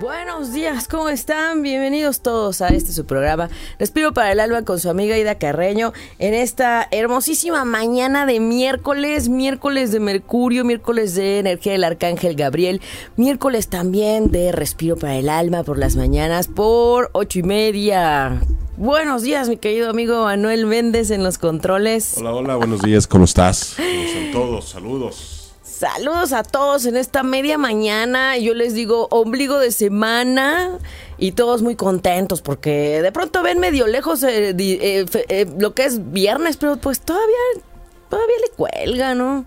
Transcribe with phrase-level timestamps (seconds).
[0.00, 1.62] Buenos días, ¿cómo están?
[1.62, 3.48] Bienvenidos todos a este su programa.
[3.78, 9.28] Respiro para el alma con su amiga Ida Carreño en esta hermosísima mañana de miércoles,
[9.28, 12.80] miércoles de Mercurio, miércoles de energía del Arcángel Gabriel,
[13.16, 18.40] miércoles también de Respiro para el alma por las mañanas por ocho y media.
[18.76, 22.16] Buenos días, mi querido amigo Manuel Méndez en los controles.
[22.18, 23.74] Hola, hola, buenos días, ¿cómo estás?
[23.76, 24.68] ¿Cómo están todos?
[24.68, 25.43] Saludos.
[25.84, 28.38] Saludos a todos en esta media mañana.
[28.38, 30.78] Yo les digo ombligo de semana
[31.18, 35.84] y todos muy contentos porque de pronto ven medio lejos eh, eh, eh, lo que
[35.84, 37.36] es viernes, pero pues todavía,
[38.08, 39.44] todavía le cuelga, ¿no?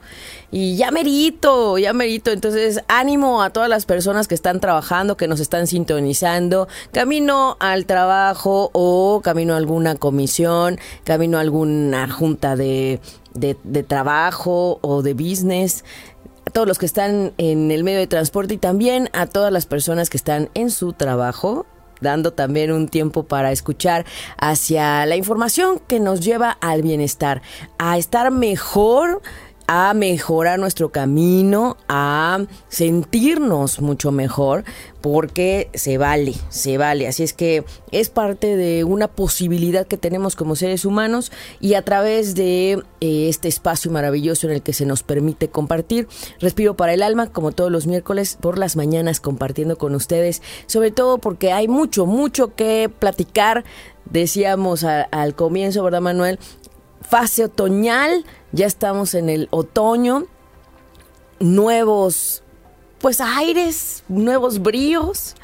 [0.52, 2.30] Y ya merito, ya merito.
[2.30, 7.88] Entonces, ánimo a todas las personas que están trabajando, que nos están sintonizando, camino al
[7.88, 12.99] trabajo o camino a alguna comisión, camino a alguna junta de,
[13.34, 15.84] de trabajo o de business
[16.48, 19.65] a todos los que están en el medio de transporte y también a todas las
[19.65, 21.65] personas que están en su trabajo
[21.99, 24.05] dando también un tiempo para escuchar
[24.37, 27.41] hacia la información que nos lleva al bienestar,
[27.79, 29.21] a estar mejor
[29.68, 34.63] a mejorar nuestro camino, a sentirnos mucho mejor,
[35.01, 37.05] porque se vale, se vale.
[37.05, 41.82] Así es que es parte de una posibilidad que tenemos como seres humanos y a
[41.82, 46.07] través de eh, este espacio maravilloso en el que se nos permite compartir.
[46.40, 50.91] Respiro para el alma, como todos los miércoles por las mañanas, compartiendo con ustedes, sobre
[50.91, 53.65] todo porque hay mucho, mucho que platicar.
[54.05, 56.40] Decíamos al comienzo, ¿verdad, Manuel?
[57.02, 60.26] Fase otoñal ya estamos en el otoño,
[61.40, 62.43] nuevos
[62.99, 65.35] pues aires, nuevos bríos.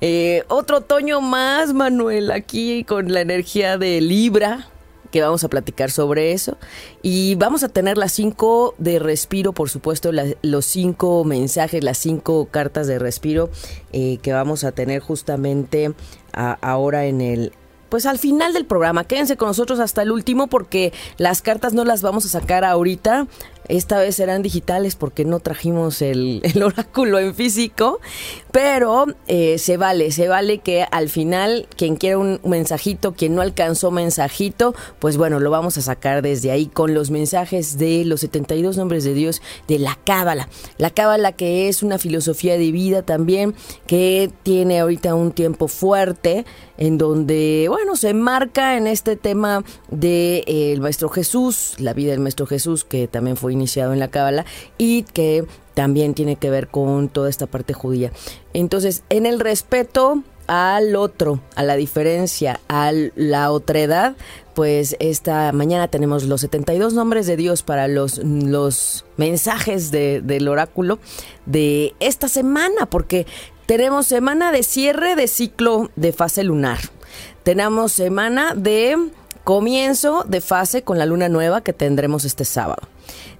[0.00, 4.68] Eh, otro otoño más, Manuel, aquí con la energía de Libra,
[5.10, 6.56] que vamos a platicar sobre eso.
[7.02, 10.10] Y vamos a tener las cinco de respiro, por supuesto,
[10.42, 13.50] los cinco mensajes, las cinco cartas de respiro
[13.92, 15.92] eh, que vamos a tener justamente
[16.32, 17.52] ahora en el,
[17.92, 19.04] pues al final del programa.
[19.04, 23.26] Quédense con nosotros hasta el último porque las cartas no las vamos a sacar ahorita.
[23.68, 28.00] Esta vez serán digitales porque no trajimos el, oráculo en físico,
[28.50, 33.42] pero eh, se vale, se vale que al final quien quiera un mensajito, quien no
[33.42, 38.20] alcanzó mensajito, pues bueno, lo vamos a sacar desde ahí con los mensajes de los
[38.20, 40.48] 72 nombres de Dios de la Cábala.
[40.78, 43.54] La Cábala que es una filosofía de vida también
[43.86, 46.46] que tiene ahorita un tiempo fuerte
[46.82, 52.10] en donde, bueno, se marca en este tema del de, eh, Maestro Jesús, la vida
[52.10, 54.44] del Maestro Jesús, que también fue iniciado en la Cábala
[54.78, 58.10] y que también tiene que ver con toda esta parte judía.
[58.52, 64.16] Entonces, en el respeto al otro, a la diferencia, a la otredad,
[64.54, 70.48] pues esta mañana tenemos los 72 nombres de Dios para los, los mensajes de, del
[70.48, 70.98] oráculo
[71.46, 73.26] de esta semana, porque
[73.72, 76.78] tenemos semana de cierre de ciclo de fase lunar.
[77.42, 78.98] Tenemos semana de
[79.44, 82.86] comienzo de fase con la luna nueva que tendremos este sábado.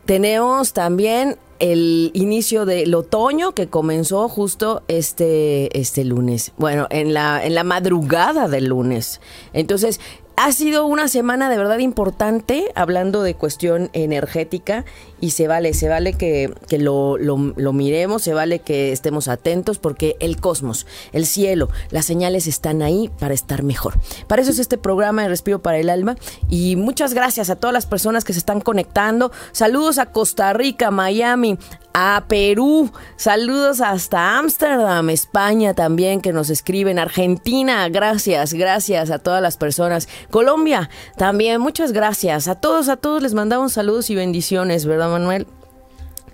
[0.06, 6.52] Tenemos también el inicio del otoño que comenzó justo este, este lunes.
[6.56, 9.20] Bueno, en la, en la madrugada del lunes.
[9.52, 10.00] Entonces,
[10.36, 14.84] ha sido una semana de verdad importante hablando de cuestión energética
[15.20, 20.16] y se vale, se vale que, lo, lo, miremos, se vale que estemos atentos porque
[20.20, 23.94] el cosmos, el cielo, las señales están ahí para estar mejor.
[24.26, 26.16] Para eso es este programa de Respiro para el Alma
[26.48, 29.30] y muchas gracias a todas las personas que se están conectando.
[29.52, 31.58] Saludos a Costa Rica, Miami,
[31.94, 39.42] a Perú, saludos hasta Ámsterdam, España también que nos escriben, Argentina, gracias, gracias a todas
[39.42, 44.86] las personas, Colombia también, muchas gracias, a todos, a todos les mandamos saludos y bendiciones,
[44.86, 45.46] ¿verdad Manuel?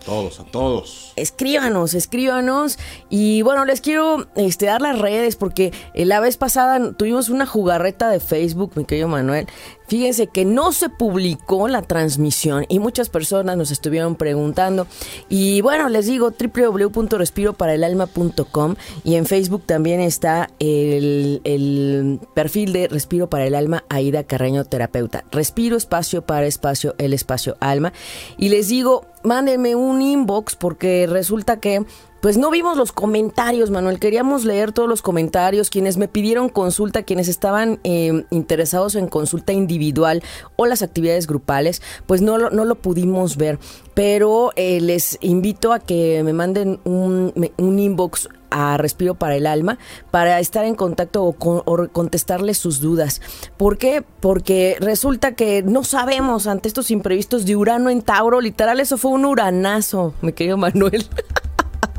[0.05, 1.13] Todos, a todos.
[1.17, 2.79] Escríbanos, escríbanos.
[3.11, 7.45] Y bueno, les quiero este, dar las redes porque eh, la vez pasada tuvimos una
[7.45, 9.47] jugarreta de Facebook, mi querido Manuel.
[9.89, 14.87] Fíjense que no se publicó la transmisión y muchas personas nos estuvieron preguntando.
[15.29, 23.31] Y bueno, les digo www.respiroparaelalma.com y en Facebook también está el, el, perfil de Respiro
[23.31, 25.25] para el Alma, Aida Carreño Terapeuta.
[25.31, 27.93] Respiro espacio para espacio, el espacio alma.
[28.37, 31.87] Y les digo, mándenme un inbox porque resulta que
[32.21, 34.01] pues no vimos los comentarios, Manuel.
[34.01, 35.71] Queríamos leer todos los comentarios.
[35.71, 40.23] Quienes me pidieron consulta, quienes estaban eh, interesados en consulta individual
[40.57, 43.59] o las actividades grupales, pues no lo, no lo pudimos ver.
[43.95, 49.47] Pero eh, les invito a que me manden un, un inbox a Respiro para el
[49.47, 49.79] Alma
[50.11, 53.21] para estar en contacto o, o, contestarles sus dudas.
[53.57, 54.03] ¿Por qué?
[54.21, 58.41] Porque resulta que no sabemos ante estos imprevistos de Urano en Tauro.
[58.41, 61.07] Literal, eso fue un uranazo, mi querido Manuel.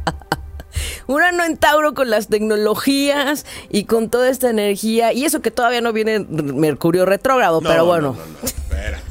[1.07, 5.11] Urano en Tauro con las tecnologías y con toda esta energía.
[5.13, 8.07] Y eso que todavía no viene Mercurio retrógrado, No, pero no, bueno.
[8.17, 9.03] no, no, espérate,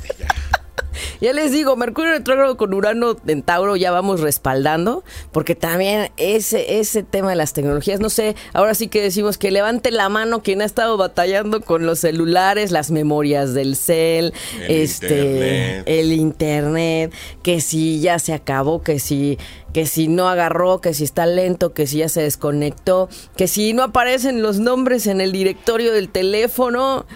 [1.21, 1.33] ya.
[1.33, 7.03] Les digo, Mercurio retrógrado con Urano en Tauro ya vamos respaldando, porque también ese, ese
[7.03, 10.63] tema de las tecnologías, no sé, ahora sí que decimos que levante la mano quien
[10.63, 15.85] ha estado batallando con los celulares, las memorias del cel, El este, internet.
[15.87, 17.13] el internet,
[17.43, 19.39] que si ya se acabó, que si,
[19.73, 23.73] que si no agarró, que si está lento, que si ya se desconectó, que si
[23.73, 27.07] no aparecen los nombres en el directorio del teléfono.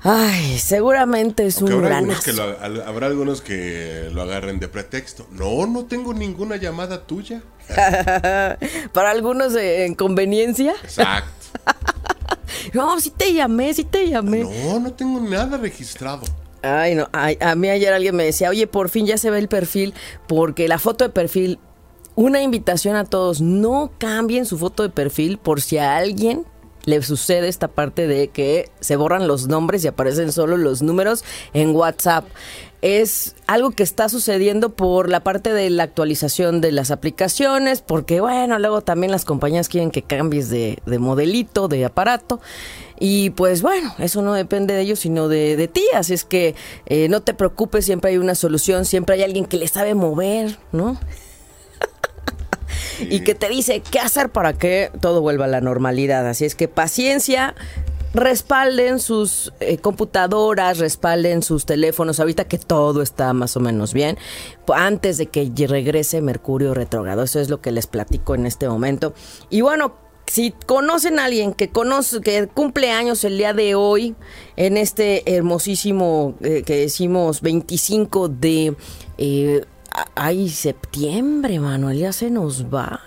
[0.00, 4.68] Ay, seguramente es Que un habrá, algunos que lo, habrá algunos que lo agarren de
[4.68, 5.26] pretexto.
[5.32, 7.42] No, no tengo ninguna llamada tuya.
[8.92, 10.74] Para algunos eh, en conveniencia.
[10.82, 11.32] Exacto.
[12.72, 14.40] No, sí te llamé, sí te llamé.
[14.40, 16.22] No, no tengo nada registrado.
[16.62, 17.08] Ay, no.
[17.12, 19.94] ay, a mí ayer alguien me decía, oye, por fin ya se ve el perfil,
[20.26, 21.58] porque la foto de perfil,
[22.14, 26.44] una invitación a todos, no cambien su foto de perfil por si a alguien
[26.88, 31.22] le sucede esta parte de que se borran los nombres y aparecen solo los números
[31.52, 32.24] en WhatsApp.
[32.80, 38.20] Es algo que está sucediendo por la parte de la actualización de las aplicaciones, porque
[38.20, 42.40] bueno, luego también las compañías quieren que cambies de, de modelito, de aparato.
[42.98, 45.84] Y pues bueno, eso no depende de ellos, sino de, de ti.
[45.92, 46.54] Así es que
[46.86, 50.58] eh, no te preocupes, siempre hay una solución, siempre hay alguien que le sabe mover,
[50.72, 50.98] ¿no?
[53.00, 56.26] Y que te dice qué hacer para que todo vuelva a la normalidad.
[56.28, 57.54] Así es que paciencia,
[58.14, 64.18] respalden sus eh, computadoras, respalden sus teléfonos, ahorita que todo está más o menos bien,
[64.74, 67.22] antes de que regrese Mercurio retrógrado.
[67.22, 69.14] Eso es lo que les platico en este momento.
[69.50, 69.94] Y bueno,
[70.26, 74.14] si conocen a alguien que conoce, que cumple años el día de hoy,
[74.56, 78.76] en este hermosísimo eh, que decimos 25 de
[79.16, 79.64] eh,
[80.14, 83.00] ay, septiembre, Manuel, ya se nos va.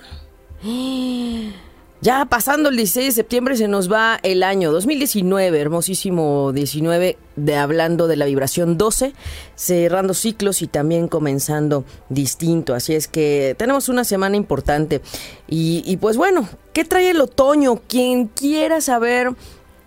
[2.02, 7.56] Ya pasando el 16 de septiembre se nos va el año 2019, hermosísimo 19, de
[7.56, 9.14] hablando de la vibración 12,
[9.56, 12.74] cerrando ciclos y también comenzando distinto.
[12.74, 15.02] Así es que tenemos una semana importante.
[15.48, 17.82] Y, y pues bueno, ¿qué trae el otoño?
[17.88, 19.36] Quien quiera saber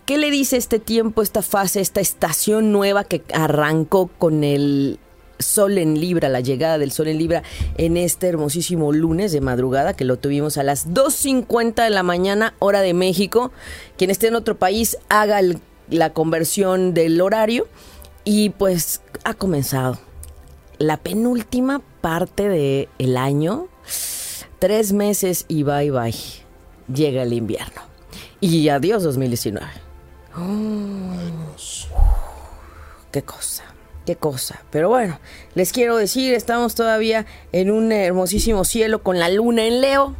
[0.07, 5.00] qué le dice este tiempo, esta fase, esta estación nueva que arrancó con el
[5.44, 7.43] Sol en Libra, la llegada del Sol en Libra
[7.76, 12.55] en este hermosísimo lunes de madrugada que lo tuvimos a las 2.50 de la mañana,
[12.58, 13.52] hora de México.
[13.96, 17.69] Quien esté en otro país haga el- la conversión del horario
[18.25, 19.99] y pues ha comenzado
[20.79, 23.69] la penúltima parte del el año.
[24.58, 26.14] Tres meses y bye bye.
[26.93, 27.82] Llega el invierno.
[28.40, 29.67] Y adiós 2019.
[33.12, 33.62] Qué cosa,
[34.05, 34.62] qué cosa.
[34.71, 35.19] Pero bueno,
[35.55, 40.15] les quiero decir, estamos todavía en un hermosísimo cielo con la luna en Leo.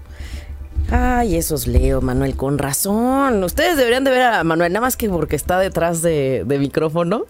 [0.91, 3.43] Ay, esos Leo, Manuel, con razón.
[3.43, 7.25] Ustedes deberían de ver a Manuel, nada más que porque está detrás de, de micrófono.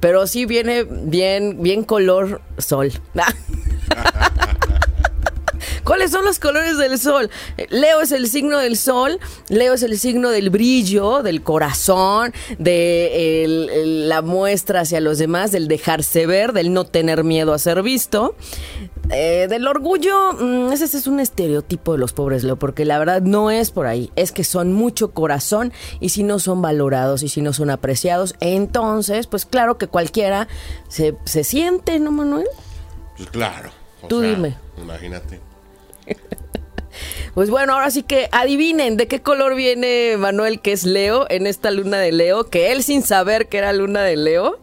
[0.00, 2.92] Pero sí viene bien, bien color sol.
[5.84, 7.30] ¿Cuáles son los colores del sol?
[7.70, 13.44] Leo es el signo del sol, Leo es el signo del brillo, del corazón, de
[13.44, 17.58] el- el- la muestra hacia los demás, del dejarse ver, del no tener miedo a
[17.58, 18.34] ser visto.
[19.10, 23.20] Eh, del orgullo, mm, ese es un estereotipo de los pobres Leo, porque la verdad
[23.20, 27.28] no es por ahí, es que son mucho corazón y si no son valorados y
[27.28, 30.48] si no son apreciados, entonces, pues claro que cualquiera
[30.88, 32.46] se, se siente, ¿no, Manuel?
[33.18, 33.70] Pues claro.
[34.02, 34.56] o Tú dime.
[34.78, 35.40] Imagínate.
[37.34, 41.48] Pues bueno, ahora sí que adivinen de qué color viene Manuel, que es Leo, en
[41.48, 44.60] esta luna de Leo, que él sin saber que era luna de Leo,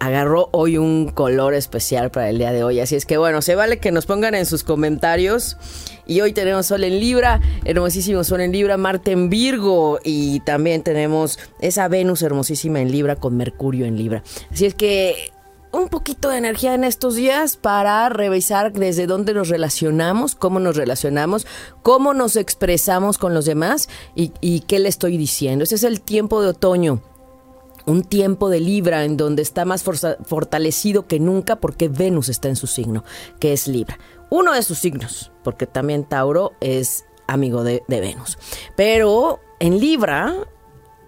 [0.00, 2.80] agarró hoy un color especial para el día de hoy.
[2.80, 5.56] Así es que bueno, se vale que nos pongan en sus comentarios.
[6.04, 10.82] Y hoy tenemos Sol en Libra, hermosísimo Sol en Libra, Marte en Virgo y también
[10.82, 14.24] tenemos esa Venus hermosísima en Libra con Mercurio en Libra.
[14.50, 15.30] Así es que
[15.72, 20.76] un poquito de energía en estos días para revisar desde dónde nos relacionamos, cómo nos
[20.76, 21.46] relacionamos,
[21.82, 25.64] cómo nos expresamos con los demás y, qué le estoy diciendo.
[25.64, 27.00] Ese es el tiempo de otoño.
[27.84, 32.54] un tiempo de Libra en donde está más fortalecido que nunca porque Venus está en
[32.54, 33.02] su signo,
[33.40, 33.98] que es Libra.
[34.30, 38.38] Uno de sus signos, porque también Tauro es amigo de Venus.
[38.76, 40.46] Pero en Libra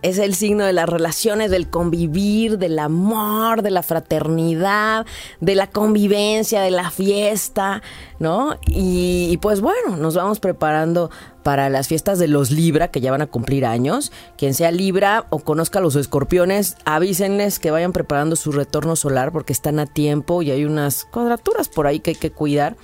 [0.05, 5.07] es el signo de las relaciones, del convivir, del amor, de la fraternidad,
[5.41, 7.83] de la convivencia, de la fiesta,
[8.19, 8.59] ¿no?
[8.67, 11.11] Y, pues bueno, nos vamos preparando
[11.43, 14.13] para las fiestas de los Libra, que ya van a cumplir años.
[14.37, 19.33] Quien sea Libra o conozca a los escorpiones, avísenles que vayan preparando su retorno solar
[19.33, 22.77] porque están a tiempo y hay unas cuadraturas por ahí que hay que cuidar.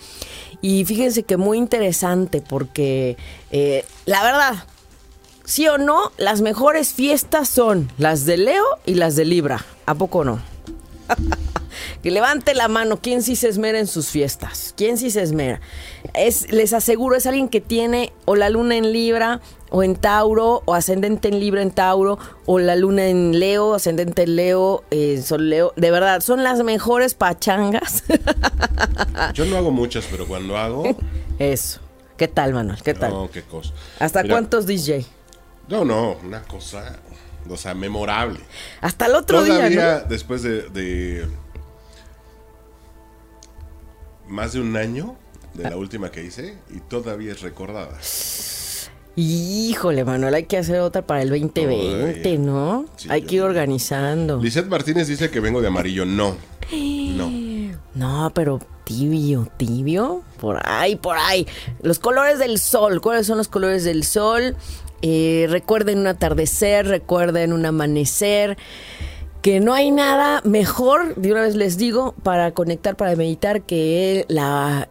[0.62, 3.18] Y fíjense que muy interesante porque
[3.50, 4.64] eh, la verdad,
[5.50, 9.64] sí o no, las mejores fiestas son las de Leo y las de Libra.
[9.84, 10.40] ¿A poco no?
[12.02, 14.72] que levante la mano, ¿quién sí se esmera en sus fiestas?
[14.76, 15.60] ¿Quién sí se esmera?
[16.14, 19.40] Es, les aseguro, es alguien que tiene o la luna en Libra
[19.70, 24.24] o en Tauro, o ascendente en Libra en Tauro, o la luna en Leo, ascendente
[24.24, 25.72] en Leo, eh, Sol Leo.
[25.76, 28.02] De verdad, son las mejores pachangas.
[29.34, 30.84] Yo no hago muchas, pero cuando hago...
[31.38, 31.80] Eso.
[32.16, 32.82] ¿Qué tal, Manuel?
[32.82, 33.12] ¿Qué tal?
[33.12, 33.72] No, qué cosa.
[34.00, 35.06] ¿Hasta cuántos DJ?
[35.70, 36.98] No, no, una cosa,
[37.48, 38.40] o sea, memorable.
[38.80, 40.00] Hasta el otro día.
[40.00, 41.28] después de,
[44.26, 45.14] más de un año
[45.54, 45.76] de la ah.
[45.76, 47.96] última que hice y todavía es recordada.
[49.14, 52.86] Híjole, Manuel, hay que hacer otra para el 2020, ¿no?
[53.08, 54.40] hay que ir organizando.
[54.42, 56.04] Lizeth Martínez dice que vengo de amarillo.
[56.04, 56.36] No.
[56.72, 57.30] No.
[57.92, 60.22] No, pero tibio, tibio.
[60.38, 61.44] Por ahí, por ahí.
[61.82, 63.00] Los colores del sol.
[63.00, 64.56] ¿Cuáles son los colores del sol?
[65.02, 68.58] Eh, recuerden un atardecer, recuerden un amanecer,
[69.42, 74.26] que no hay nada mejor, de una vez les digo, para conectar, para meditar, que
[74.28, 74.88] la,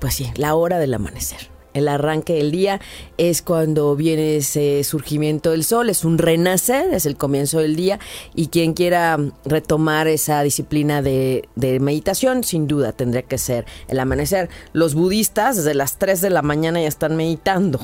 [0.00, 1.52] pues sí, la hora del amanecer.
[1.74, 2.80] El arranque del día
[3.16, 7.98] es cuando viene ese surgimiento del sol, es un renacer, es el comienzo del día
[8.34, 14.00] y quien quiera retomar esa disciplina de, de, meditación, sin duda tendría que ser el
[14.00, 14.50] amanecer.
[14.74, 17.80] Los budistas desde las 3 de la mañana ya están meditando.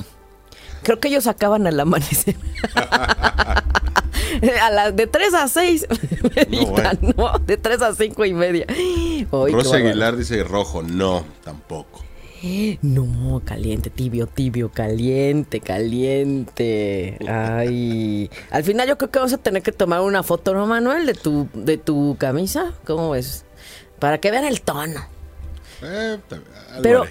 [0.83, 2.35] Creo que ellos acaban al amanecer.
[4.61, 5.87] a las de 3 a 6
[7.17, 8.65] no, De 3 a 5 y media.
[9.31, 12.03] Rosa Aguilar dice rojo, no, tampoco.
[12.81, 17.17] No, caliente, tibio, tibio, caliente, caliente.
[17.27, 18.29] Ay.
[18.51, 21.05] Al final yo creo que vamos a tener que tomar una foto, ¿no, Manuel?
[21.05, 22.73] De tu, de tu camisa.
[22.85, 23.45] ¿Cómo ves?
[23.99, 25.01] Para que vean el tono.
[25.81, 26.17] Eh,
[26.81, 27.05] Pero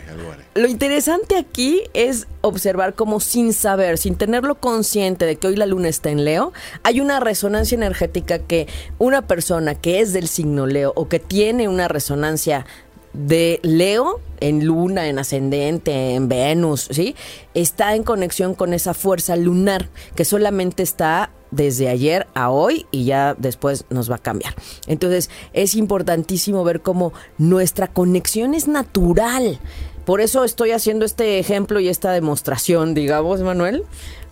[0.55, 5.67] lo interesante aquí es observar cómo sin saber, sin tenerlo consciente de que hoy la
[5.67, 8.67] luna está en Leo, hay una resonancia energética que
[8.99, 12.67] una persona que es del signo Leo o que tiene una resonancia
[13.13, 17.17] de Leo en luna, en ascendente, en Venus, ¿sí?
[17.55, 23.05] Está en conexión con esa fuerza lunar que solamente está desde ayer a hoy y
[23.05, 24.55] ya después nos va a cambiar.
[24.87, 29.59] Entonces es importantísimo ver cómo nuestra conexión es natural.
[30.05, 33.85] Por eso estoy haciendo este ejemplo y esta demostración, digamos, Manuel,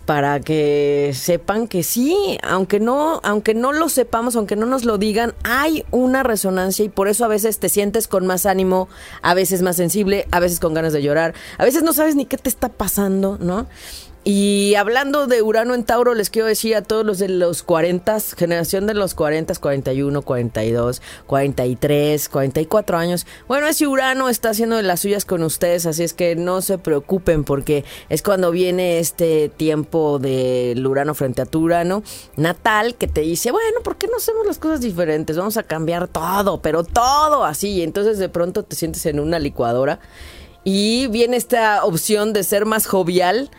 [0.06, 4.98] para que sepan que sí, aunque no, aunque no lo sepamos, aunque no nos lo
[4.98, 8.88] digan, hay una resonancia y por eso a veces te sientes con más ánimo,
[9.20, 12.24] a veces más sensible, a veces con ganas de llorar, a veces no sabes ni
[12.24, 13.66] qué te está pasando, ¿no?
[14.28, 18.18] Y hablando de Urano en Tauro, les quiero decir a todos los de los 40,
[18.36, 23.24] generación de los 40, 41, 42, 43, 44 años.
[23.46, 26.76] Bueno, ese Urano está haciendo de las suyas con ustedes, así es que no se
[26.76, 32.02] preocupen porque es cuando viene este tiempo del Urano frente a tu Urano
[32.36, 35.36] natal que te dice, bueno, ¿por qué no hacemos las cosas diferentes?
[35.36, 37.74] Vamos a cambiar todo, pero todo así.
[37.74, 40.00] Y entonces de pronto te sientes en una licuadora
[40.64, 43.50] y viene esta opción de ser más jovial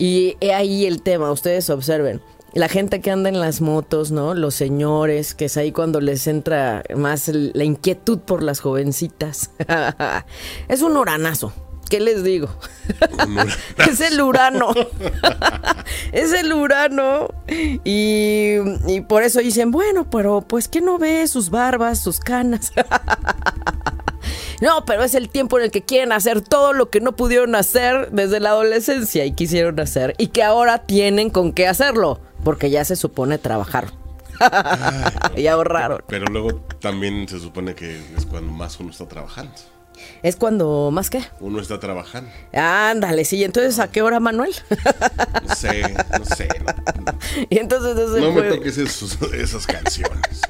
[0.00, 2.22] y he ahí el tema, ustedes observen.
[2.54, 4.32] La gente que anda en las motos, ¿no?
[4.32, 9.50] Los señores, que es ahí cuando les entra más la inquietud por las jovencitas.
[10.68, 11.52] es un uranazo.
[11.90, 12.48] ¿Qué les digo?
[13.90, 14.72] es el Urano.
[16.12, 17.28] es el Urano.
[17.48, 18.54] Y,
[18.86, 22.72] y, por eso dicen, bueno, pero pues que no ve sus barbas, sus canas.
[24.60, 27.54] No, pero es el tiempo en el que quieren hacer todo lo que no pudieron
[27.54, 32.68] hacer desde la adolescencia y quisieron hacer y que ahora tienen con qué hacerlo, porque
[32.68, 33.90] ya se supone trabajar.
[35.34, 36.02] y ahorraron.
[36.08, 39.54] Pero luego también se supone que es cuando más uno está trabajando.
[40.22, 41.22] ¿Es cuando más qué?
[41.40, 42.30] Uno está trabajando.
[42.52, 43.42] Ándale, sí.
[43.42, 44.54] Entonces, ¿a qué hora, Manuel?
[45.46, 45.82] No sé,
[46.18, 46.48] no sé.
[47.50, 50.40] y entonces no, me toques esas canciones.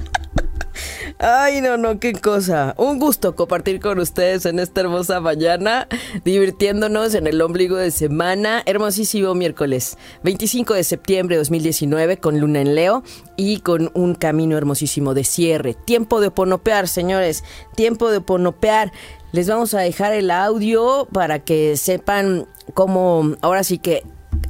[1.23, 2.73] Ay, no, no, qué cosa.
[2.79, 5.87] Un gusto compartir con ustedes en esta hermosa mañana,
[6.25, 8.63] divirtiéndonos en el ombligo de semana.
[8.65, 13.03] Hermosísimo miércoles 25 de septiembre de 2019 con Luna en Leo
[13.37, 15.75] y con un camino hermosísimo de cierre.
[15.75, 17.43] Tiempo de oponopear, señores.
[17.75, 18.91] Tiempo de oponopear.
[19.31, 24.01] Les vamos a dejar el audio para que sepan cómo, ahora sí que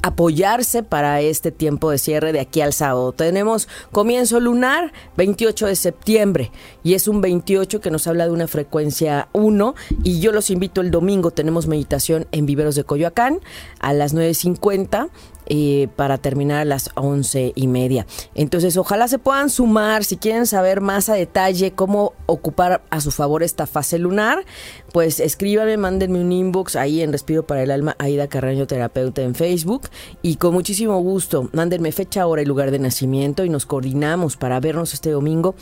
[0.02, 3.12] apoyarse para este tiempo de cierre de aquí al sábado.
[3.12, 6.52] Tenemos comienzo lunar 28 de septiembre
[6.84, 10.82] y es un 28 que nos habla de una frecuencia 1 y yo los invito
[10.82, 13.40] el domingo, tenemos meditación en Viveros de Coyoacán
[13.80, 15.10] a las 9.50
[15.54, 18.06] eh, para terminar a las once y media.
[18.36, 23.12] Entonces, ojalá se puedan sumar si quieren saber más a detalle cómo ocupar a su
[23.12, 24.46] favor esta fase lunar.
[24.94, 29.36] Pues escríbanme, mándenme un inbox ahí en Respiro para el Alma, Aida Carreño Terapeuta en
[29.36, 29.90] Facebook.
[30.22, 34.58] Y con muchísimo gusto, mándenme fecha, hora y lugar de nacimiento y nos coordinamos para
[34.62, 35.56] vernos este domingo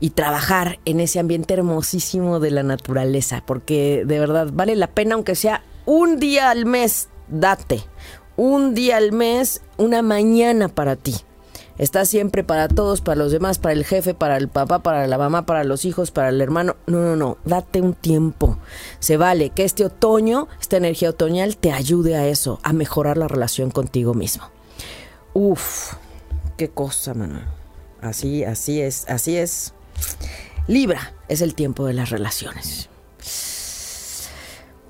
[0.00, 3.42] y trabajar en ese ambiente hermosísimo de la naturaleza.
[3.46, 7.82] Porque de verdad vale la pena, aunque sea un día al mes, date
[8.40, 11.14] un día al mes, una mañana para ti.
[11.76, 15.18] Está siempre para todos, para los demás, para el jefe, para el papá, para la
[15.18, 16.76] mamá, para los hijos, para el hermano.
[16.86, 18.58] No, no, no, date un tiempo.
[18.98, 23.28] Se vale que este otoño, esta energía otoñal, te ayude a eso, a mejorar la
[23.28, 24.44] relación contigo mismo.
[25.34, 25.92] Uf,
[26.56, 27.44] qué cosa, Manuel.
[28.00, 29.74] Así, así es, así es.
[30.66, 32.88] Libra es el tiempo de las relaciones.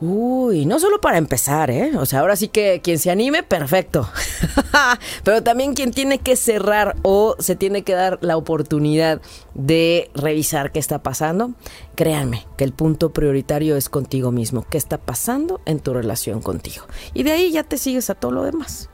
[0.01, 1.93] Uy, no solo para empezar, ¿eh?
[1.99, 4.09] O sea, ahora sí que quien se anime, perfecto.
[5.25, 9.21] Pero también quien tiene que cerrar o se tiene que dar la oportunidad
[9.53, 11.53] de revisar qué está pasando,
[11.97, 14.65] créanme que el punto prioritario es contigo mismo.
[14.71, 16.87] ¿Qué está pasando en tu relación contigo?
[17.13, 18.89] Y de ahí ya te sigues a todo lo demás.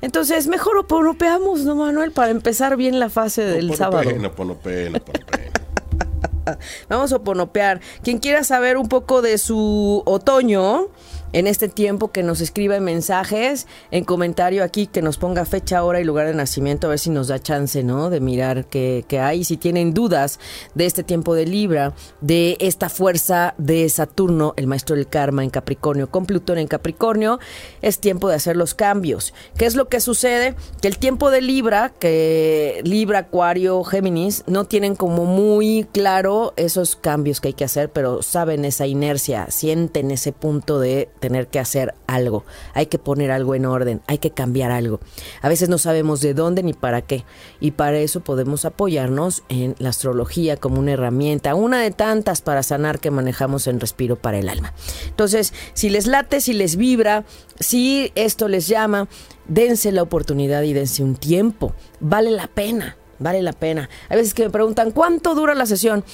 [0.00, 2.12] Entonces, mejor oponopeamos, ¿no, Manuel?
[2.12, 4.08] Para empezar bien la fase del sábado.
[6.88, 7.80] Vamos a ponopear.
[8.02, 10.88] Quien quiera saber un poco de su otoño,
[11.32, 16.00] en este tiempo que nos escriba mensajes, en comentario aquí, que nos ponga fecha, hora
[16.00, 18.10] y lugar de nacimiento, a ver si nos da chance, ¿no?
[18.10, 19.44] De mirar qué, hay.
[19.44, 20.38] Si tienen dudas
[20.74, 25.50] de este tiempo de Libra, de esta fuerza de Saturno, el maestro del karma en
[25.50, 27.38] Capricornio, con Plutón en Capricornio,
[27.82, 29.34] es tiempo de hacer los cambios.
[29.56, 30.54] ¿Qué es lo que sucede?
[30.80, 36.96] Que el tiempo de Libra, que Libra, Acuario, Géminis, no tienen como muy claro esos
[36.96, 41.58] cambios que hay que hacer, pero saben esa inercia, sienten ese punto de tener que
[41.58, 42.44] hacer algo,
[42.74, 45.00] hay que poner algo en orden, hay que cambiar algo.
[45.42, 47.24] A veces no sabemos de dónde ni para qué
[47.60, 52.62] y para eso podemos apoyarnos en la astrología como una herramienta, una de tantas para
[52.62, 54.72] sanar que manejamos en Respiro para el Alma.
[55.06, 57.24] Entonces, si les late, si les vibra,
[57.60, 59.08] si esto les llama,
[59.46, 62.96] dense la oportunidad y dense un tiempo, vale la pena.
[63.18, 63.88] Vale la pena.
[64.08, 66.04] Hay veces que me preguntan, ¿cuánto dura la sesión?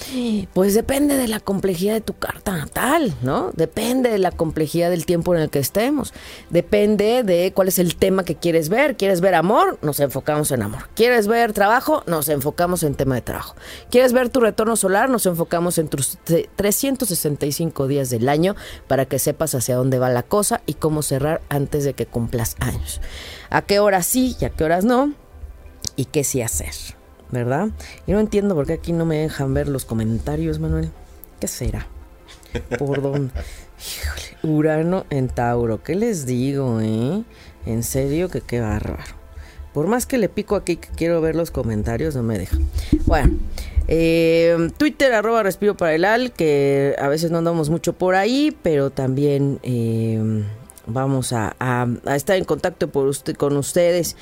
[0.54, 3.50] Pues depende de la complejidad de tu carta natal, ¿no?
[3.54, 6.14] Depende de la complejidad del tiempo en el que estemos.
[6.48, 8.96] Depende de cuál es el tema que quieres ver.
[8.96, 9.78] ¿Quieres ver amor?
[9.82, 10.88] Nos enfocamos en amor.
[10.94, 12.02] ¿Quieres ver trabajo?
[12.06, 13.54] Nos enfocamos en tema de trabajo.
[13.90, 15.10] ¿Quieres ver tu retorno solar?
[15.10, 16.18] Nos enfocamos en tus
[16.56, 18.56] 365 días del año
[18.88, 22.56] para que sepas hacia dónde va la cosa y cómo cerrar antes de que cumplas
[22.60, 23.02] años.
[23.50, 25.12] ¿A qué horas sí y a qué horas no?
[25.96, 26.74] y qué sí hacer,
[27.34, 27.68] ¿verdad?
[28.06, 30.90] Y no entiendo por qué aquí no me dejan ver los comentarios, Manuel.
[31.38, 31.86] ¿Qué será?
[32.78, 33.32] ¿Por dónde?
[33.78, 37.22] Híjole, Urano en Tauro, ¿qué les digo, eh?
[37.66, 39.02] En serio que qué bárbaro.
[39.74, 42.56] Por más que le pico aquí que quiero ver los comentarios, no me deja.
[43.06, 43.36] Bueno,
[43.88, 48.56] eh, Twitter arroba respiro para el al, que a veces no andamos mucho por ahí,
[48.62, 50.44] pero también eh,
[50.86, 51.56] vamos a,
[52.14, 54.16] estar en contacto por usted, con ustedes.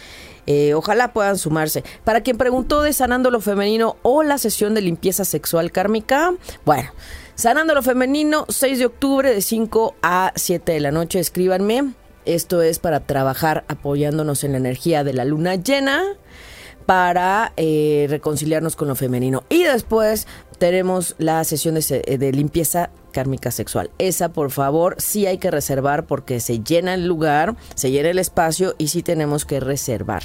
[0.46, 1.84] Eh, ojalá puedan sumarse.
[2.04, 6.32] Para quien preguntó de Sanando lo Femenino o la sesión de limpieza sexual kármica,
[6.64, 6.90] bueno,
[7.34, 11.92] Sanando lo Femenino, 6 de octubre de 5 a 7 de la noche, escríbanme.
[12.24, 16.02] Esto es para trabajar apoyándonos en la energía de la luna llena
[16.86, 19.44] para eh, reconciliarnos con lo femenino.
[19.48, 20.26] Y después
[20.58, 23.90] tenemos la sesión de, de limpieza kármica sexual.
[23.98, 28.18] Esa, por favor, sí hay que reservar porque se llena el lugar, se llena el
[28.18, 30.22] espacio y sí tenemos que reservar.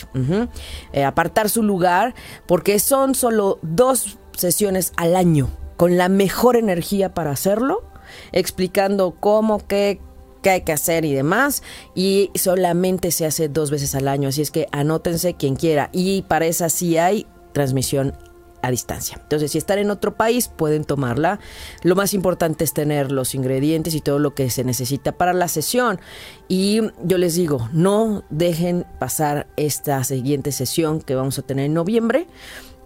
[0.93, 2.15] Eh, apartar su lugar
[2.47, 7.83] porque son solo dos sesiones al año con la mejor energía para hacerlo,
[8.31, 10.01] explicando cómo, qué,
[10.41, 11.63] qué hay que hacer y demás.
[11.95, 14.29] Y solamente se hace dos veces al año.
[14.29, 15.89] Así es que anótense quien quiera.
[15.93, 18.13] Y para esa sí hay transmisión
[18.61, 19.17] a distancia.
[19.21, 21.39] Entonces, si están en otro país, pueden tomarla.
[21.83, 25.47] Lo más importante es tener los ingredientes y todo lo que se necesita para la
[25.47, 25.99] sesión.
[26.47, 31.73] Y yo les digo, no dejen pasar esta siguiente sesión que vamos a tener en
[31.73, 32.27] noviembre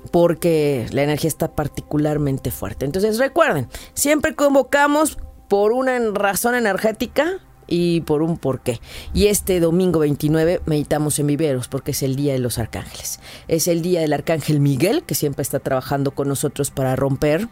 [0.10, 2.86] porque la energía está particularmente fuerte.
[2.86, 7.40] Entonces recuerden, siempre convocamos por una razón energética
[7.72, 8.82] y por un porqué.
[9.14, 13.20] Y este domingo 29 meditamos en viveros porque es el día de los arcángeles.
[13.48, 17.48] Es el día del arcángel Miguel que siempre está trabajando con nosotros para romper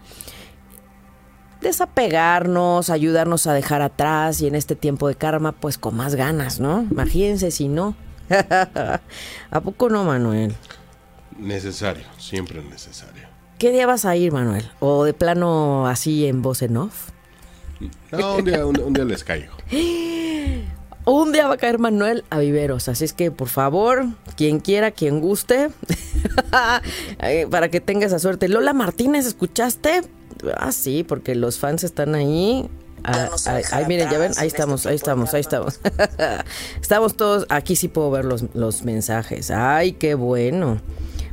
[1.62, 6.60] desapegarnos, ayudarnos a dejar atrás y en este tiempo de karma, pues con más ganas,
[6.60, 6.86] ¿no?
[6.92, 7.96] Imagínense si no.
[8.30, 10.56] ¿A poco no, Manuel?
[11.38, 13.28] Necesario, siempre necesario.
[13.58, 14.70] ¿Qué día vas a ir, Manuel?
[14.80, 17.10] ¿O de plano así en voz en off?
[18.12, 19.54] No, un día, un, día les caigo.
[21.06, 24.06] Un día va a caer Manuel a Viveros, así es que por favor,
[24.38, 25.70] quien quiera, quien guste,
[27.24, 28.48] eh, para que tenga esa suerte.
[28.48, 30.02] Lola Martínez, ¿escuchaste?
[30.56, 32.70] Ah, sí, porque los fans están ahí.
[33.04, 33.30] Ah,
[33.72, 35.80] ay, miren, ya ven, ahí estamos, ahí estamos, ahí estamos.
[36.82, 39.50] estamos todos, aquí sí puedo ver los, los mensajes.
[39.50, 40.80] Ay, qué bueno.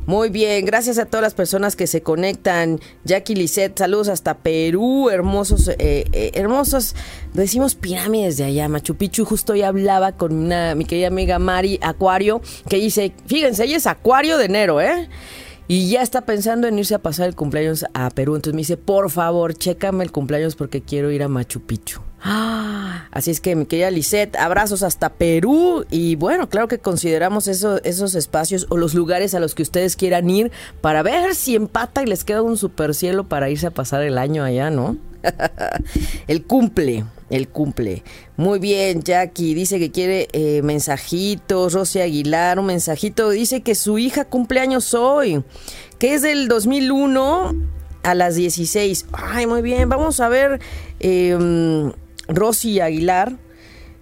[0.06, 2.78] Muy bien, gracias a todas las personas que se conectan.
[3.02, 6.94] Jackie Lisette, saludos hasta Perú, hermosos, eh, eh, hermosos,
[7.34, 9.24] decimos pirámides de allá, Machu Picchu.
[9.24, 13.88] Justo hoy hablaba con una, mi querida amiga Mari Acuario, que dice, fíjense, ella es
[13.88, 15.08] Acuario de enero, ¿eh?
[15.68, 18.36] Y ya está pensando en irse a pasar el cumpleaños a Perú.
[18.36, 22.00] Entonces me dice, por favor, chécame el cumpleaños porque quiero ir a Machu Picchu.
[22.22, 27.46] Ah, así es que mi querida Lisette, abrazos hasta Perú y bueno, claro que consideramos
[27.48, 30.50] esos espacios o los lugares a los que ustedes quieran ir
[30.80, 34.18] para ver si empata y les queda un super cielo para irse a pasar el
[34.18, 34.96] año allá, ¿no?
[36.28, 38.02] el cumple, el cumple.
[38.36, 41.72] Muy bien, Jackie dice que quiere eh, mensajitos.
[41.72, 43.30] Rosy Aguilar, un mensajito.
[43.30, 45.42] Dice que su hija cumple años hoy,
[45.98, 47.54] que es del 2001
[48.02, 49.06] a las 16.
[49.12, 49.88] Ay, muy bien.
[49.88, 50.60] Vamos a ver.
[51.00, 51.90] Eh,
[52.28, 53.36] Rosy Aguilar,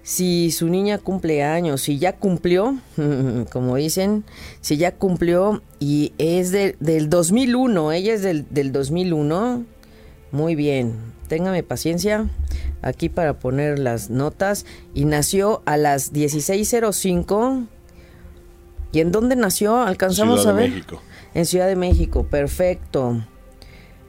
[0.02, 2.78] si su niña cumple años, si ya cumplió,
[3.52, 4.24] como dicen,
[4.60, 9.64] si ya cumplió y es del 2001, ella es del, del 2001,
[10.32, 10.94] muy bien,
[11.28, 12.28] téngame paciencia
[12.82, 17.66] aquí para poner las notas y nació a las 16.05.
[18.92, 19.82] ¿Y en dónde nació?
[19.82, 20.70] Alcanzamos a ver.
[20.70, 21.00] México.
[21.34, 23.24] En Ciudad de México, perfecto.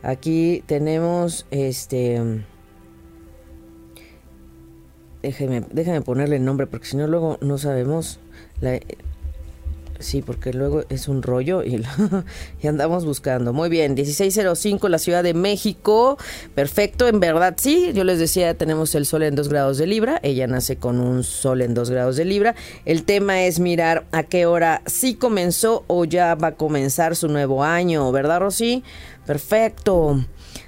[0.03, 2.45] Aquí tenemos este
[5.23, 8.19] déjeme, déjame ponerle el nombre porque si no luego no sabemos.
[8.61, 8.79] La,
[9.99, 11.83] sí, porque luego es un rollo y,
[12.67, 13.53] andamos buscando.
[13.53, 16.17] Muy bien, 1605, la Ciudad de México.
[16.53, 17.91] Perfecto, en verdad sí.
[17.93, 20.19] Yo les decía, tenemos el sol en 2 grados de Libra.
[20.23, 22.55] Ella nace con un sol en 2 grados de Libra.
[22.85, 27.27] El tema es mirar a qué hora sí comenzó o ya va a comenzar su
[27.27, 28.83] nuevo año, ¿verdad, Rosy?
[29.25, 30.25] Perfecto.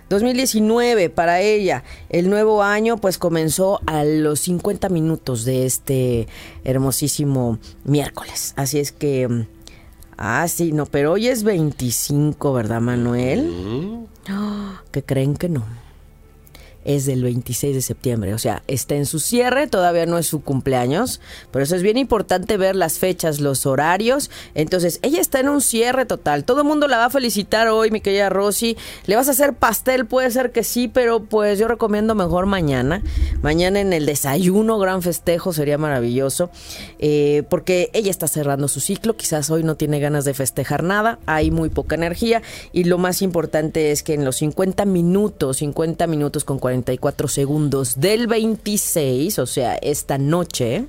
[0.10, 1.84] 2019 para ella.
[2.10, 6.28] El nuevo año pues comenzó a los 50 minutos de este
[6.64, 8.54] hermosísimo miércoles.
[8.56, 9.28] Así es que...
[9.28, 9.48] Mm,
[10.18, 14.08] ah, sí, no, pero hoy es 25, ¿verdad, Manuel?
[14.92, 15.64] ¿Qué creen que no?
[16.88, 20.42] Es del 26 de septiembre, o sea, está en su cierre, todavía no es su
[20.42, 21.20] cumpleaños,
[21.52, 24.32] por eso es bien importante ver las fechas, los horarios.
[24.56, 26.46] Entonces, ella está en un cierre total.
[26.46, 28.78] Todo el mundo la va a felicitar hoy, mi querida Rosy.
[29.06, 30.06] ¿Le vas a hacer pastel?
[30.06, 33.04] Puede ser que sí, pero pues yo recomiendo mejor mañana.
[33.42, 36.50] Mañana en el desayuno, gran festejo, sería maravilloso,
[37.00, 41.20] eh, porque ella está cerrando su ciclo, quizás hoy no tiene ganas de festejar nada,
[41.26, 46.08] hay muy poca energía y lo más importante es que en los 50 minutos, 50
[46.08, 50.86] minutos con 40 44 segundos del 26, o sea, esta noche,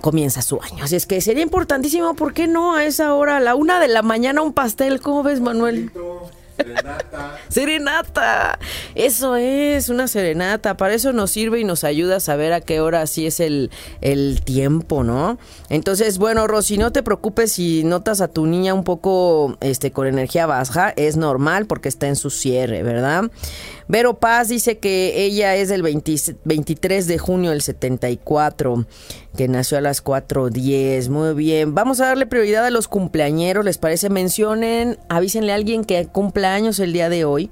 [0.00, 0.84] comienza su año.
[0.84, 3.88] Así es que sería importantísimo, ¿por qué no a esa hora, a la una de
[3.88, 5.00] la mañana, un pastel?
[5.00, 5.92] ¿Cómo ves, Manuel?
[6.56, 7.38] Serenata.
[7.48, 8.58] serenata.
[8.94, 10.76] Eso es, una serenata.
[10.76, 13.70] Para eso nos sirve y nos ayuda a saber a qué hora sí es el,
[14.00, 15.38] el tiempo, ¿no?
[15.68, 20.06] Entonces, bueno, Rosy, no te preocupes si notas a tu niña un poco este, con
[20.06, 20.90] energía baja.
[20.96, 23.30] Es normal porque está en su cierre, ¿verdad?
[23.90, 28.86] Vero Paz dice que ella es del 23 de junio del 74,
[29.36, 31.08] que nació a las 4.10.
[31.08, 31.74] Muy bien.
[31.74, 34.08] Vamos a darle prioridad a los cumpleañeros, ¿les parece?
[34.08, 37.50] Mencionen, avísenle a alguien que cumpla años el día de hoy.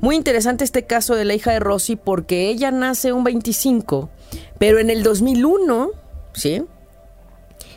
[0.00, 4.10] Muy interesante este caso de la hija de Rosy porque ella nace un 25,
[4.60, 5.90] pero en el 2001,
[6.34, 6.62] ¿sí?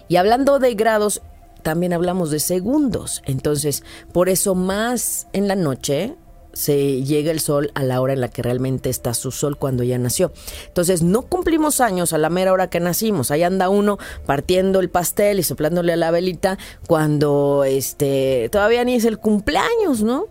[0.07, 1.23] Y hablando de grados,
[1.63, 3.23] también hablamos de segundos.
[3.25, 3.83] Entonces,
[4.13, 6.15] por eso más en la noche
[6.57, 9.83] se llega el sol a la hora en la que realmente está su sol cuando
[9.83, 10.31] ya nació.
[10.65, 13.29] Entonces no cumplimos años a la mera hora que nacimos.
[13.29, 18.95] Ahí anda uno partiendo el pastel y soplándole a la velita cuando este todavía ni
[18.95, 20.25] es el cumpleaños, ¿no?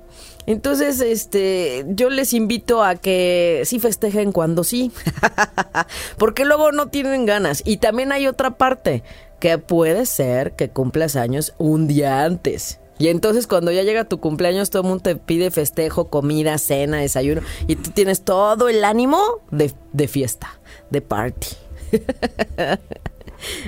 [0.47, 4.93] Entonces, este, yo les invito a que sí festejen cuando sí,
[6.19, 7.63] porque luego no tienen ganas.
[7.65, 9.03] Y también hay otra parte,
[9.41, 14.21] que puede ser que cumplas años un día antes Y entonces cuando ya llega tu
[14.21, 17.43] cumpleaños, todo el mundo te pide festejo, comida, cena, desayuno.
[17.67, 20.59] Y tú tienes todo el ánimo de, de fiesta,
[20.91, 21.49] de party.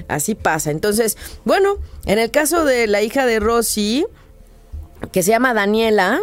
[0.09, 0.71] Así pasa.
[0.71, 4.07] Entonces, bueno, en el caso de la hija de Rosy,
[5.13, 6.21] que se llama Daniela,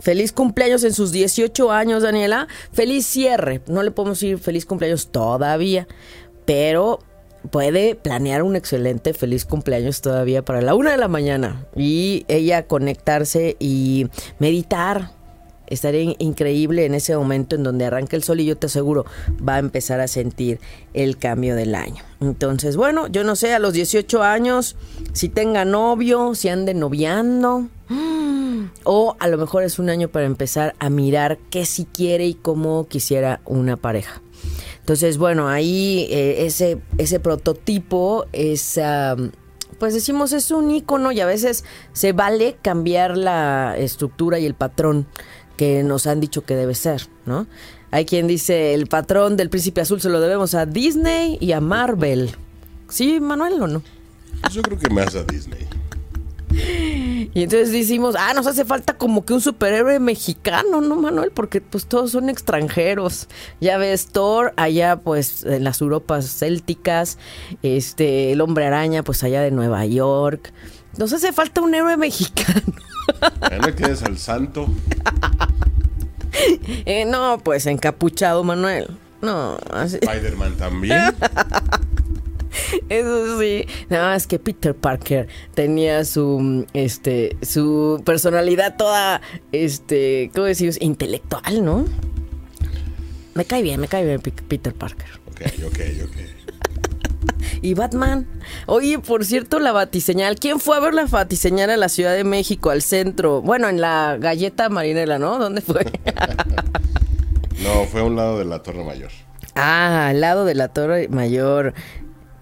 [0.00, 2.46] Feliz cumpleaños en sus 18 años, Daniela.
[2.72, 3.62] Feliz cierre.
[3.66, 5.88] No le podemos decir feliz cumpleaños todavía,
[6.44, 7.00] pero
[7.50, 12.66] puede planear un excelente feliz cumpleaños todavía para la una de la mañana y ella
[12.66, 15.12] conectarse y meditar.
[15.66, 19.04] Estaría increíble en ese momento en donde arranca el sol y yo te aseguro
[19.46, 20.60] va a empezar a sentir
[20.94, 22.02] el cambio del año.
[22.20, 24.76] Entonces, bueno, yo no sé, a los 18 años,
[25.12, 27.68] si tenga novio, si ande noviando,
[28.84, 32.34] o a lo mejor es un año para empezar a mirar qué si quiere y
[32.34, 34.22] cómo quisiera una pareja.
[34.88, 38.80] Entonces, bueno, ahí eh, ese, ese prototipo es,
[39.78, 44.54] pues decimos, es un icono y a veces se vale cambiar la estructura y el
[44.54, 45.06] patrón
[45.58, 47.46] que nos han dicho que debe ser, ¿no?
[47.90, 51.60] Hay quien dice, el patrón del príncipe azul se lo debemos a Disney y a
[51.60, 52.30] Marvel.
[52.88, 53.82] ¿Sí, Manuel, o no?
[54.50, 55.66] Yo creo que más a Disney.
[57.34, 61.30] Y entonces decimos, ah, nos hace falta como que un superhéroe mexicano, ¿no, Manuel?
[61.30, 63.28] Porque pues todos son extranjeros.
[63.60, 67.18] Ya ves Thor allá pues en las Europas célticas,
[67.62, 70.52] este, el hombre araña pues allá de Nueva York.
[70.96, 72.72] Nos hace falta un héroe mexicano.
[73.60, 74.68] no tienes al santo.
[76.84, 78.96] Eh, no, pues encapuchado, Manuel.
[79.20, 79.96] No, así.
[79.96, 81.00] Spider-Man también.
[82.88, 89.20] Eso sí, nada más que Peter Parker tenía su este su personalidad toda
[89.52, 90.80] este, ¿cómo decimos?
[90.80, 91.84] intelectual, ¿no?
[93.34, 95.08] Me cae bien, me cae bien Peter Parker.
[95.30, 96.38] Ok, ok, ok.
[97.62, 98.26] y Batman.
[98.66, 100.36] Oye, por cierto, la batiseñal.
[100.36, 103.42] ¿Quién fue a ver la batiseñal a la Ciudad de México, al centro?
[103.42, 105.38] Bueno, en la galleta marinela, ¿no?
[105.38, 105.84] ¿Dónde fue?
[107.62, 109.10] no, fue a un lado de la Torre Mayor.
[109.54, 111.74] Ah, al lado de la Torre Mayor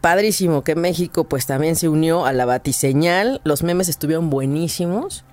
[0.06, 3.40] padrísimo que México pues también se unió a la batiseñal.
[3.42, 5.24] Los memes estuvieron buenísimos.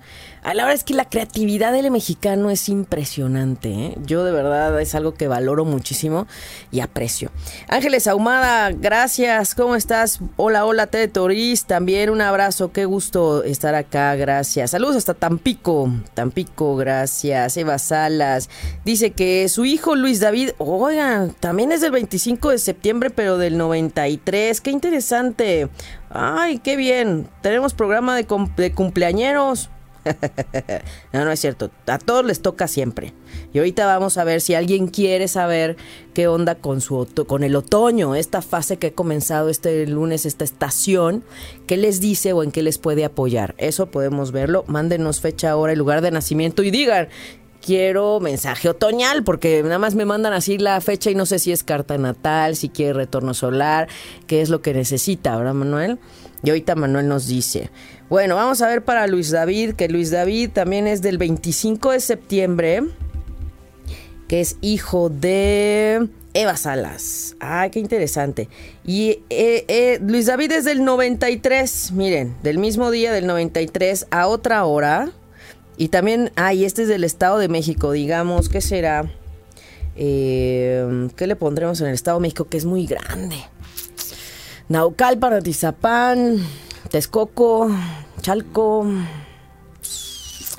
[0.44, 3.70] A la verdad es que la creatividad del mexicano es impresionante.
[3.70, 3.98] ¿eh?
[4.04, 6.26] Yo de verdad es algo que valoro muchísimo
[6.70, 7.30] y aprecio.
[7.66, 9.54] Ángeles Ahumada, gracias.
[9.54, 10.20] ¿Cómo estás?
[10.36, 11.64] Hola, hola, Ted Toris.
[11.64, 12.72] También un abrazo.
[12.72, 14.16] Qué gusto estar acá.
[14.16, 14.72] Gracias.
[14.72, 15.90] Saludos hasta Tampico.
[16.12, 17.56] Tampico, gracias.
[17.56, 18.50] Eva Salas.
[18.84, 23.56] Dice que su hijo Luis David, oigan, también es del 25 de septiembre, pero del
[23.56, 24.60] 93.
[24.60, 25.70] Qué interesante.
[26.10, 27.30] Ay, qué bien.
[27.40, 28.26] Tenemos programa de,
[28.58, 29.70] de cumpleañeros.
[31.12, 31.70] no, no es cierto.
[31.86, 33.12] A todos les toca siempre.
[33.52, 35.76] Y ahorita vamos a ver si alguien quiere saber
[36.12, 40.44] qué onda con su con el otoño, esta fase que ha comenzado este lunes, esta
[40.44, 41.24] estación,
[41.66, 43.54] qué les dice o en qué les puede apoyar.
[43.58, 44.64] Eso podemos verlo.
[44.66, 47.08] Mándenos fecha, hora y lugar de nacimiento y digan,
[47.64, 51.50] quiero mensaje otoñal, porque nada más me mandan así la fecha y no sé si
[51.50, 53.88] es carta natal, si quiere retorno solar,
[54.26, 55.98] qué es lo que necesita, ¿verdad, Manuel?
[56.44, 57.70] Y ahorita Manuel nos dice.
[58.10, 62.00] Bueno, vamos a ver para Luis David, que Luis David también es del 25 de
[62.00, 62.82] septiembre,
[64.28, 67.34] que es hijo de Eva Salas.
[67.40, 68.50] Ay, qué interesante.
[68.84, 74.26] Y eh, eh, Luis David es del 93, miren, del mismo día del 93 a
[74.26, 75.10] otra hora.
[75.78, 79.10] Y también, ay, este es del Estado de México, digamos, ¿qué será?
[79.96, 82.44] Eh, ¿Qué le pondremos en el Estado de México?
[82.44, 83.36] Que es muy grande.
[84.68, 86.38] Naucalpan, Atizapán,
[86.90, 87.70] Texcoco,
[88.20, 88.86] Chalco.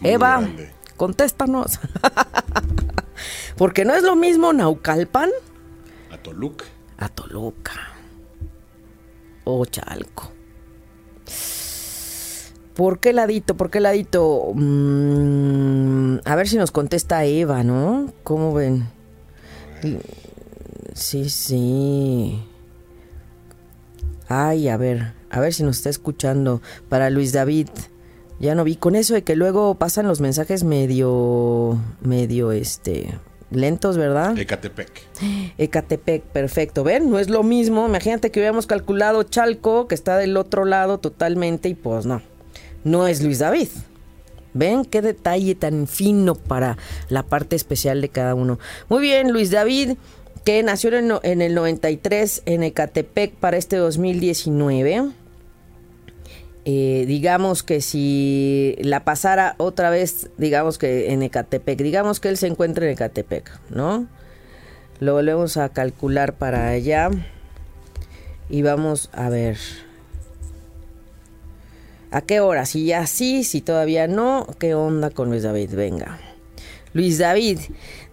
[0.03, 0.47] Eva,
[0.97, 1.79] contéstanos.
[3.57, 5.29] Porque no es lo mismo Naucalpan.
[6.11, 6.65] A Toluca.
[6.97, 7.73] A Toluca.
[9.43, 10.31] O Chalco.
[12.75, 13.55] ¿Por qué ladito?
[13.55, 14.51] ¿Por qué ladito?
[14.53, 18.13] Mm, a ver si nos contesta Eva, ¿no?
[18.23, 18.89] ¿Cómo ven?
[20.93, 22.43] Sí, sí.
[24.27, 26.61] Ay, a ver, a ver si nos está escuchando.
[26.89, 27.69] Para Luis David.
[28.39, 28.75] Ya no vi.
[28.75, 31.77] Con eso de que luego pasan los mensajes medio.
[32.01, 33.17] medio este.
[33.51, 34.37] lentos, ¿verdad?
[34.37, 34.91] Ecatepec.
[35.57, 36.83] Ecatepec, perfecto.
[36.83, 37.09] ¿Ven?
[37.09, 37.87] No es lo mismo.
[37.87, 42.21] Imagínate que hubiéramos calculado Chalco, que está del otro lado totalmente, y pues no.
[42.83, 43.69] No es Luis David.
[44.53, 46.77] ¿Ven qué detalle tan fino para
[47.09, 48.57] la parte especial de cada uno?
[48.87, 49.97] Muy bien, Luis David
[50.45, 55.09] que nació en, el 93 en Ecatepec para este 2019.
[56.67, 62.37] Eh, digamos que si la pasara otra vez, digamos que en Ecatepec, digamos que él
[62.37, 64.07] se encuentra en Ecatepec, ¿no?
[64.99, 67.09] Lo volvemos a calcular para allá
[68.47, 69.57] y vamos a ver.
[72.11, 72.65] ¿A qué hora?
[72.65, 75.71] Si ya sí, si todavía no, ¿qué onda con Luis David?
[75.73, 76.19] Venga.
[76.95, 77.59] Luis David,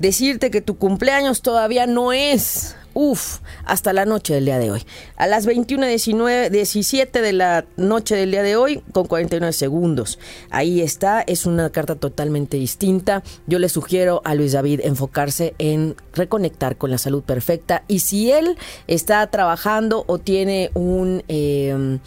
[0.00, 2.74] decirte que tu cumpleaños todavía no es.
[2.94, 4.82] Uf, hasta la noche del día de hoy.
[5.16, 10.18] A las 21.17 17 de la noche del día de hoy, con 49 segundos.
[10.50, 13.22] Ahí está, es una carta totalmente distinta.
[13.46, 17.84] Yo le sugiero a Luis David enfocarse en reconectar con la salud perfecta.
[17.86, 21.22] Y si él está trabajando o tiene un...
[21.28, 22.00] Eh,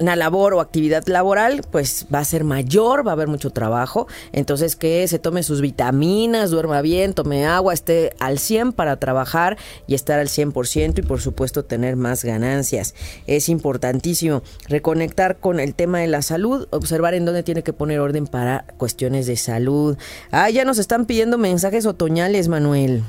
[0.00, 4.08] una labor o actividad laboral, pues va a ser mayor, va a haber mucho trabajo.
[4.32, 9.58] Entonces que se tome sus vitaminas, duerma bien, tome agua, esté al 100 para trabajar
[9.86, 12.94] y estar al 100% y por supuesto tener más ganancias.
[13.26, 18.00] Es importantísimo reconectar con el tema de la salud, observar en dónde tiene que poner
[18.00, 19.96] orden para cuestiones de salud.
[20.30, 23.02] Ah, ya nos están pidiendo mensajes otoñales, Manuel.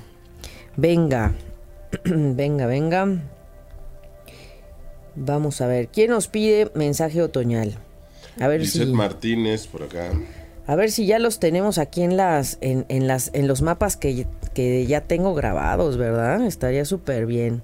[0.75, 1.33] Venga,
[2.03, 3.07] venga, venga.
[5.15, 7.77] Vamos a ver, ¿quién nos pide mensaje otoñal?
[8.39, 10.11] A ver si Martínez por acá.
[10.67, 13.97] A ver si ya los tenemos aquí en las en, en las en los mapas
[13.97, 16.45] que, que, ya tengo grabados, ¿verdad?
[16.45, 17.63] Estaría súper bien.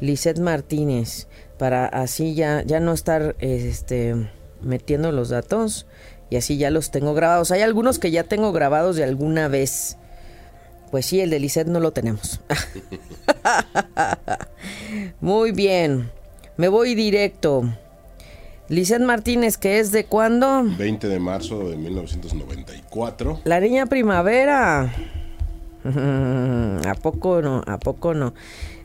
[0.00, 4.14] Lisette Martínez para así ya ya no estar este
[4.62, 5.86] metiendo los datos
[6.30, 7.50] y así ya los tengo grabados.
[7.50, 9.98] Hay algunos que ya tengo grabados de alguna vez.
[10.90, 12.40] Pues sí, el de Lisette no lo tenemos.
[15.20, 16.10] Muy bien.
[16.56, 17.64] Me voy directo.
[18.68, 20.62] Lisette Martínez, que es de cuándo?
[20.64, 23.40] 20 de marzo de 1994.
[23.44, 24.92] La niña primavera.
[25.84, 27.62] ¿A poco no?
[27.66, 28.34] ¿A poco no?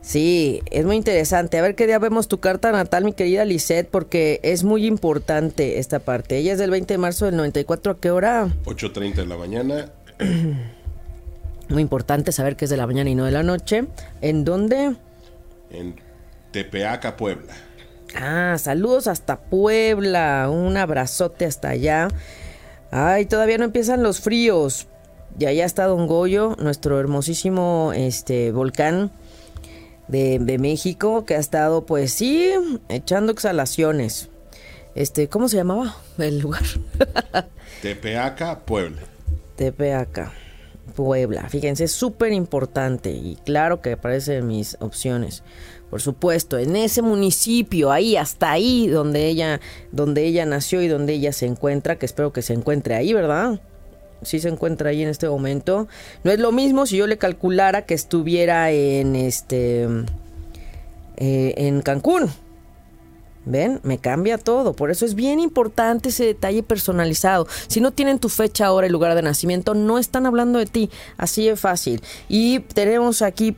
[0.01, 1.58] Sí, es muy interesante.
[1.58, 5.80] A ver qué día vemos tu carta natal, mi querida Lisette, porque es muy importante
[5.80, 6.38] esta parte.
[6.38, 7.91] Ella es del 20 de marzo del 94.
[7.91, 8.47] ¿A qué hora?
[8.65, 9.91] 8.30 de la mañana.
[11.69, 13.86] Muy importante saber que es de la mañana y no de la noche.
[14.21, 14.95] ¿En dónde?
[15.69, 16.07] En
[16.58, 17.54] Tepeaca, Puebla.
[18.15, 20.50] Ah, saludos hasta Puebla.
[20.50, 22.08] Un abrazote hasta allá.
[22.89, 24.88] Ay, todavía no empiezan los fríos.
[25.38, 29.12] Y allá está Don Goyo, nuestro hermosísimo este volcán
[30.08, 32.52] de, de, México, que ha estado, pues sí,
[32.89, 34.30] echando exhalaciones.
[34.96, 36.63] Este, ¿cómo se llamaba el lugar?
[37.84, 39.04] Tepeaca, Puebla.
[39.58, 40.34] Tepeaca,
[40.95, 41.50] Puebla.
[41.50, 45.43] Fíjense, es súper importante y claro que aparecen mis opciones
[45.89, 51.13] por supuesto, en ese municipio, ahí, hasta ahí, donde ella, donde ella nació y donde
[51.13, 53.62] ella se encuentra, que espero que se encuentre ahí, ¿verdad?
[54.21, 55.88] Sí se encuentra ahí en este momento.
[56.23, 59.88] No es lo mismo si yo le calculara que estuviera en este,
[61.15, 62.30] eh, en Cancún.
[63.47, 63.79] ¿Ven?
[63.83, 64.73] Me cambia todo.
[64.73, 67.47] Por eso es bien importante ese detalle personalizado.
[67.67, 70.89] Si no tienen tu fecha, hora y lugar de nacimiento, no están hablando de ti.
[71.17, 72.01] Así de fácil.
[72.27, 73.55] Y tenemos aquí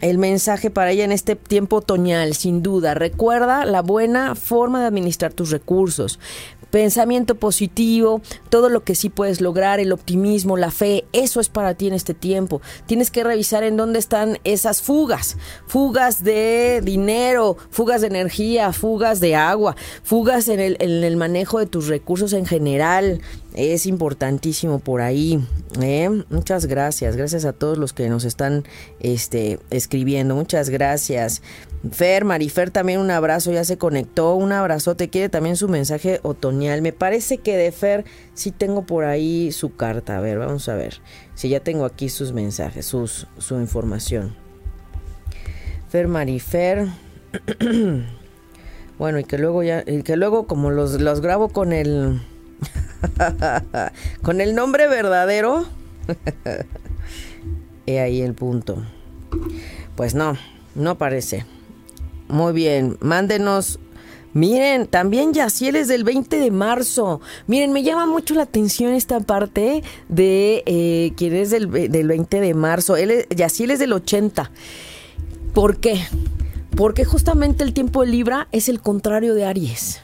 [0.00, 2.94] el mensaje para ella en este tiempo otoñal, sin duda.
[2.94, 6.18] Recuerda la buena forma de administrar tus recursos
[6.70, 11.74] pensamiento positivo, todo lo que sí puedes lograr, el optimismo, la fe, eso es para
[11.74, 12.60] ti en este tiempo.
[12.86, 19.20] Tienes que revisar en dónde están esas fugas, fugas de dinero, fugas de energía, fugas
[19.20, 23.20] de agua, fugas en el, en el manejo de tus recursos en general.
[23.54, 25.40] Es importantísimo por ahí.
[25.80, 26.08] ¿eh?
[26.30, 27.16] Muchas gracias.
[27.16, 28.64] Gracias a todos los que nos están
[29.00, 30.34] este, escribiendo.
[30.34, 31.42] Muchas gracias.
[31.92, 36.82] Fer, Marifer también un abrazo, ya se conectó, un abrazote, quiere también su mensaje otoñal.
[36.82, 40.74] Me parece que de Fer sí tengo por ahí su carta, a ver, vamos a
[40.74, 41.00] ver
[41.34, 44.34] si ya tengo aquí sus mensajes, sus, su información.
[45.88, 46.88] Fer, Marifer.
[48.98, 52.20] bueno, y que luego ya, y que luego como los, los grabo con el,
[54.22, 55.64] con el nombre verdadero,
[57.86, 58.82] he ahí el punto.
[59.94, 60.36] Pues no,
[60.74, 61.46] no aparece.
[62.28, 63.78] Muy bien, mándenos.
[64.34, 67.20] Miren, también Yaciel es del 20 de marzo.
[67.46, 72.40] Miren, me llama mucho la atención esta parte de eh, quién es del, del 20
[72.40, 72.96] de marzo.
[72.96, 74.50] Él es, es del 80.
[75.54, 76.00] ¿Por qué?
[76.76, 80.02] Porque justamente el tiempo de Libra es el contrario de Aries.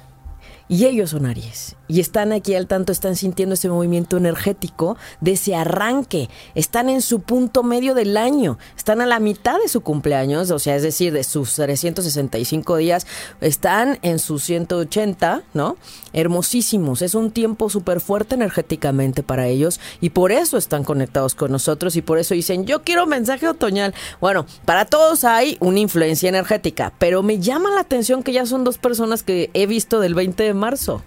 [0.69, 1.77] Y ellos son Aries.
[1.87, 6.31] Y están aquí al tanto, están sintiendo ese movimiento energético de ese arranque.
[6.55, 8.59] Están en su punto medio del año.
[8.77, 13.07] Están a la mitad de su cumpleaños, o sea, es decir, de sus 365 días.
[13.43, 15.77] Están en sus 180, ¿no?
[16.15, 17.03] Hermosísimos.
[17.03, 19.79] Es un tiempo súper fuerte energéticamente para ellos.
[20.01, 21.97] Y por eso están conectados con nosotros.
[21.97, 23.95] Y por eso dicen, yo quiero mensaje otoñal.
[24.21, 26.95] Bueno, para todos hay una influencia energética.
[26.99, 30.43] Pero me llama la atención que ya son dos personas que he visto del 20
[30.43, 31.03] de marzo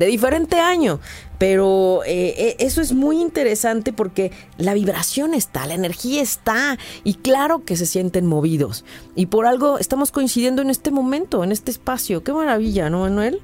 [0.00, 0.98] de diferente año.
[1.38, 7.14] Pero eh, eh, eso es muy interesante porque la vibración está, la energía está y
[7.14, 8.84] claro que se sienten movidos.
[9.14, 12.24] Y por algo estamos coincidiendo en este momento, en este espacio.
[12.24, 13.40] Qué maravilla, ¿no, Manuel?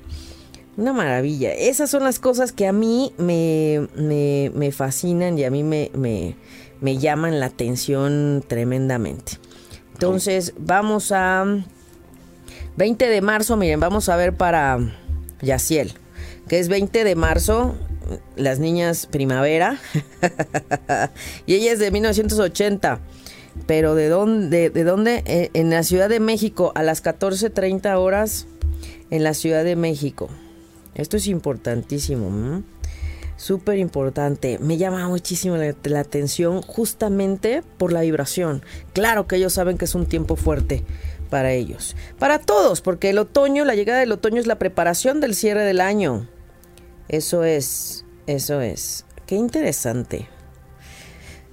[0.79, 1.53] Una maravilla.
[1.53, 6.37] Esas son las cosas que a mí me, me, fascinan y a mí me, me,
[6.81, 9.33] me llaman la atención tremendamente.
[9.93, 11.45] Entonces, vamos a
[12.77, 14.79] 20 de marzo, miren, vamos a ver para
[15.41, 15.95] Yaciel,
[16.49, 17.75] que es 20 de marzo,
[18.37, 19.79] las niñas primavera,
[21.47, 23.01] y ella es de 1980.
[23.67, 24.71] Pero ¿de dónde?
[24.71, 25.23] ¿De dónde?
[25.25, 28.47] Eh, en la Ciudad de México, a las 14.30 horas,
[29.11, 30.29] en la Ciudad de México.
[30.95, 32.63] Esto es importantísimo.
[33.37, 34.59] Súper importante.
[34.61, 38.63] Me llama muchísimo la, atención justamente por la vibración.
[38.95, 40.85] Claro que ellos saben que es un tiempo fuerte
[41.29, 41.97] para ellos.
[42.19, 45.81] Para todos, porque el otoño, la llegada del otoño es la preparación del cierre del
[45.83, 46.27] año.
[47.09, 49.05] Eso es, eso es.
[49.27, 50.29] Qué interesante.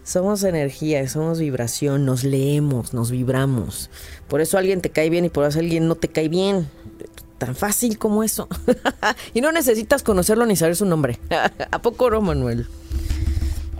[0.04, 3.89] Somos energía, somos vibración, nos leemos, nos vibramos.
[4.28, 6.68] Por eso alguien te cae bien y por eso alguien no te cae bien
[7.45, 8.47] tan fácil como eso.
[9.34, 11.20] y no necesitas conocerlo ni saber su nombre.
[11.72, 12.68] ¿A poco no, Manuel?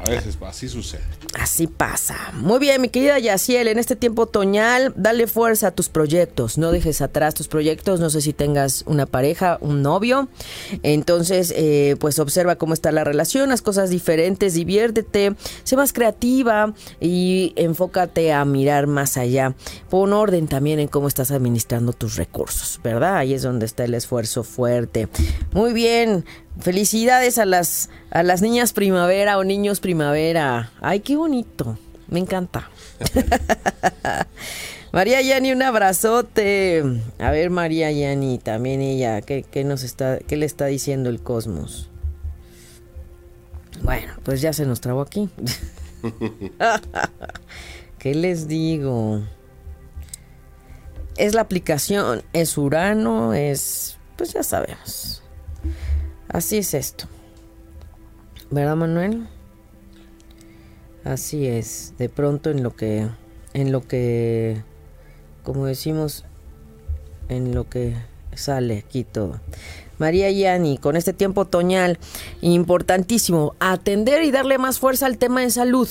[0.06, 1.04] A veces así sucede.
[1.40, 2.32] Así pasa.
[2.34, 6.60] Muy bien, mi querida Yaciel, en este tiempo otoñal, dale fuerza a tus proyectos.
[6.60, 8.00] No dejes atrás tus proyectos.
[8.00, 10.30] No sé si tengas una pareja, un novio.
[10.84, 16.74] Entonces, eh, pues observa cómo está la relación, las cosas diferentes, diviértete, sé más creativa
[17.00, 19.56] y enfócate a mirar más allá.
[19.90, 23.18] Pon orden también en cómo estás administrando tus recursos, ¿verdad?
[23.18, 25.08] Ahí es donde está el esfuerzo fuerte.
[25.52, 26.26] Muy bien.
[26.60, 30.72] Felicidades a las, a las niñas primavera o niños primavera.
[30.82, 31.78] Ay, qué bonito.
[32.10, 32.70] Me encanta.
[34.92, 36.84] María Yani, un abrazote.
[37.18, 41.90] A ver, María Yani, también ella, ¿qué, nos está, ¿qué le está diciendo el cosmos?
[43.82, 45.30] Bueno, pues ya se nos trabó aquí.
[48.00, 49.22] ¿Qué les digo?
[51.16, 53.98] Es la aplicación, es Urano, es...
[54.18, 55.24] Pues ya sabemos.
[56.28, 57.06] Así es esto.
[58.52, 59.28] ¿Verdad, Manuel?
[61.04, 61.94] Así es.
[61.98, 63.08] De pronto en lo que
[63.54, 64.64] en lo que
[65.44, 66.26] como decimos
[67.30, 67.96] en lo que
[68.36, 69.40] sale aquí todo.
[70.00, 72.00] María Yani, con este tiempo otoñal,
[72.42, 75.88] importantísimo, atender y darle más fuerza al tema de salud.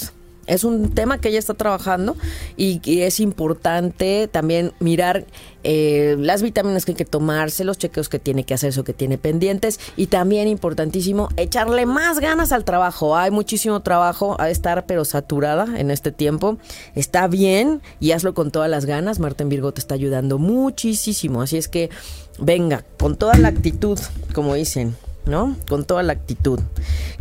[0.46, 2.16] Es un tema que ella está trabajando
[2.56, 5.24] y, es importante también mirar
[5.62, 8.92] eh, las vitaminas que hay que tomarse, los chequeos que tiene que hacerse o que
[8.92, 13.16] tiene pendientes y también importantísimo echarle más ganas al trabajo.
[13.16, 16.58] Hay muchísimo trabajo a estar pero saturada en este tiempo.
[16.94, 19.20] Está bien y hazlo con todas las ganas.
[19.20, 21.42] Marta en Virgo te está ayudando muchísimo.
[21.42, 21.90] Así es que
[22.38, 23.98] venga, con toda la actitud,
[24.34, 24.96] como dicen.
[25.24, 25.56] ¿No?
[25.68, 26.60] Con toda la actitud.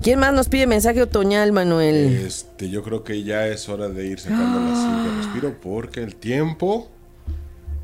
[0.01, 2.25] ¿Quién más nos pide mensaje otoñal, Manuel?
[2.25, 6.15] Este, yo creo que ya es hora de ir sacando la silla respiro porque el
[6.15, 6.89] tiempo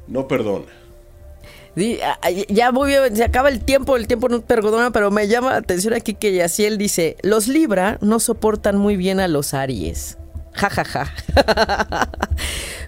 [0.08, 0.66] no perdona.
[2.50, 5.58] Ya muy bien, se acaba el tiempo, el tiempo no perdona, pero me llama la
[5.58, 10.18] atención aquí que Yaciel dice, los Libra no soportan muy bien a los Aries.
[10.58, 11.12] Ja, ja, ja.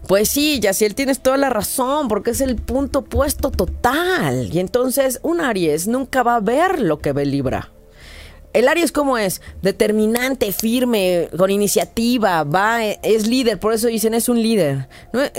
[0.07, 4.49] pues sí, Yaciel, tienes toda la razón, porque es el punto opuesto total.
[4.51, 7.69] Y entonces un Aries nunca va a ver lo que ve Libra.
[8.51, 9.41] El Aries, ¿cómo es?
[9.61, 14.87] Determinante, firme, con iniciativa, va, es líder, por eso dicen es un líder.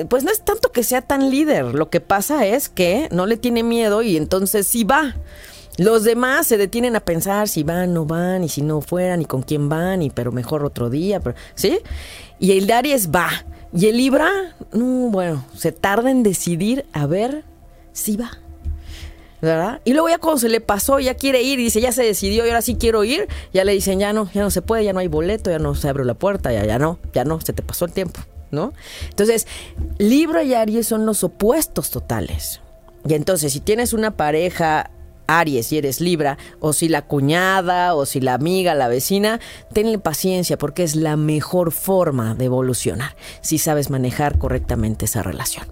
[0.08, 3.36] pues no es tanto que sea tan líder, lo que pasa es que no le
[3.36, 5.16] tiene miedo y entonces sí va.
[5.80, 9.24] Los demás se detienen a pensar si van, no van, y si no fueran, y
[9.24, 11.78] con quién van, y pero mejor otro día, pero, ¿sí?
[12.38, 13.30] Y el Aries va.
[13.72, 14.30] Y el Libra,
[14.72, 17.44] bueno, se tarda en decidir a ver
[17.94, 18.30] si va.
[19.40, 19.80] ¿verdad?
[19.86, 22.44] Y luego ya cuando se le pasó, ya quiere ir y dice, ya se decidió
[22.44, 24.92] y ahora sí quiero ir, ya le dicen, ya no, ya no se puede, ya
[24.92, 27.54] no hay boleto, ya no se abre la puerta, ya, ya no, ya no, se
[27.54, 28.20] te pasó el tiempo,
[28.50, 28.74] ¿no?
[29.08, 29.46] Entonces,
[29.96, 32.60] Libra y Aries son los opuestos totales.
[33.08, 34.90] Y entonces, si tienes una pareja
[35.38, 39.40] Aries, si eres Libra, o si la cuñada, o si la amiga, la vecina,
[39.72, 45.66] tenle paciencia porque es la mejor forma de evolucionar, si sabes manejar correctamente esa relación.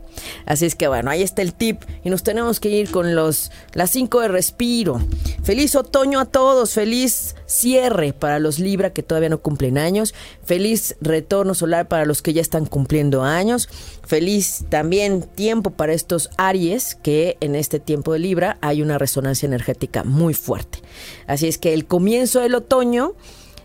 [0.46, 3.50] Así es que bueno, ahí está el tip y nos tenemos que ir con los
[3.72, 5.00] las 5 de respiro.
[5.42, 10.14] Feliz otoño a todos, feliz cierre para los Libra que todavía no cumplen años,
[10.44, 13.68] feliz retorno solar para los que ya están cumpliendo años,
[14.06, 19.46] feliz también tiempo para estos Aries que en este tiempo de Libra hay una resonancia
[19.46, 20.80] energética muy fuerte.
[21.26, 23.14] Así es que el comienzo del otoño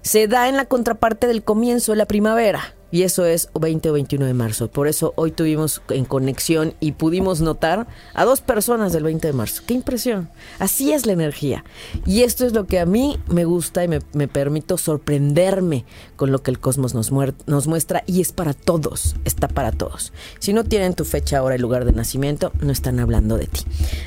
[0.02, 3.94] se da en la contraparte del comienzo de la primavera y eso es 20 o
[3.94, 4.70] 21 de marzo.
[4.70, 9.34] Por eso hoy tuvimos en conexión y pudimos notar a dos personas del 20 de
[9.34, 9.64] marzo.
[9.66, 10.30] ¡Qué impresión!
[10.60, 11.66] Así es la energía.
[12.06, 15.86] Y esto es lo que a mí me gusta y me, permito sorprenderme
[16.16, 17.12] con lo que el cosmos nos,
[17.48, 20.14] nos muestra y es para todos, está para todos.
[20.38, 23.62] Si no tienen tu fecha, hora y lugar de nacimiento, no están hablando de ti.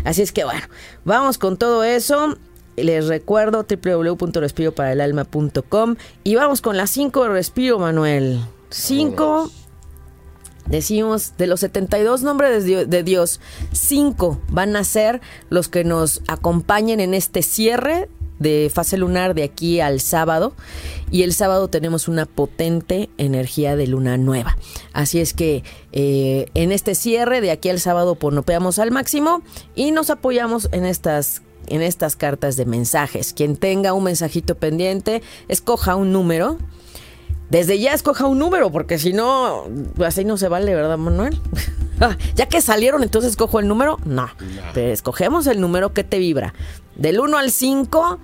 [0.05, 0.62] Así es que bueno,
[1.05, 2.39] vamos con todo eso
[2.76, 8.45] Les recuerdo www.respiroparaelalma.com y vamos con las 5 de respiro, Manuel.
[8.70, 9.50] 5
[10.66, 13.40] Decimos, de los 72 nombres de Dios,
[13.72, 18.08] 5 van a ser los que nos acompañen en este cierre
[18.38, 20.54] de fase lunar de aquí al sábado
[21.10, 24.58] y el sábado tenemos una potente energía de luna nueva.
[24.92, 25.62] Así es que
[25.92, 29.42] eh, en este cierre de aquí al sábado ponopeamos al máximo
[29.74, 33.32] y nos apoyamos en estas en estas cartas de mensajes.
[33.32, 36.58] Quien tenga un mensajito pendiente, escoja un número.
[37.51, 39.64] Desde ya escoja un número, porque si no,
[40.05, 41.40] así no se vale, ¿verdad, Manuel?
[42.34, 43.99] ya que salieron, entonces escojo el número.
[44.05, 44.28] No,
[44.74, 46.55] pero escogemos el número que te vibra
[46.97, 48.18] del 1 al 5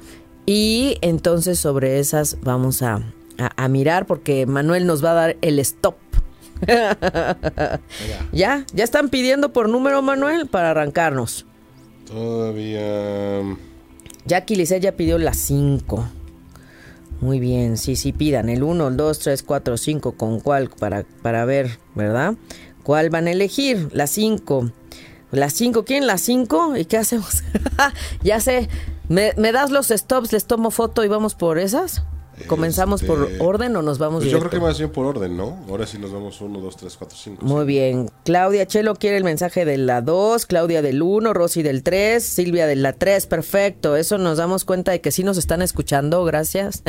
[0.47, 3.01] y entonces sobre esas vamos a,
[3.69, 5.97] mirar porque Manuel nos va a dar el stop.
[8.33, 11.47] ya, ya están pidiendo por número Manuel para arrancarnos.
[12.07, 13.57] Todavía.
[14.27, 16.09] Jackie Lisset ya pidió las 5.
[17.23, 21.05] Muy bien, sí, sí, pidan el 1, el 2, 3, 4, 5, con cuál para,
[21.23, 22.35] para ver, ¿verdad?
[22.83, 23.89] ¿Cuál van a elegir?
[23.93, 24.73] La 5.
[25.31, 26.09] Las 5, ¿quién?
[26.09, 26.77] Las 5.
[26.79, 27.45] ¿Y qué hacemos?
[28.25, 28.69] ya sé.
[29.09, 32.03] ¿Me, ¿Me, das los stops, les tomo foto y vamos por esas?
[32.47, 35.37] ¿Comenzamos por este, orden o nos vamos pues Yo creo que más bien por orden,
[35.37, 35.59] ¿no?
[35.69, 37.45] Ahora sí nos vamos 1, 2, 3, 4, 5.
[37.45, 38.11] Muy bien.
[38.25, 42.67] Claudia Chelo quiere el mensaje de la 2, Claudia del 1, Rosy del 3, Silvia
[42.67, 43.27] de la 3.
[43.27, 43.97] Perfecto.
[43.97, 46.25] Eso nos damos cuenta de que sí nos están escuchando.
[46.25, 46.83] Gracias.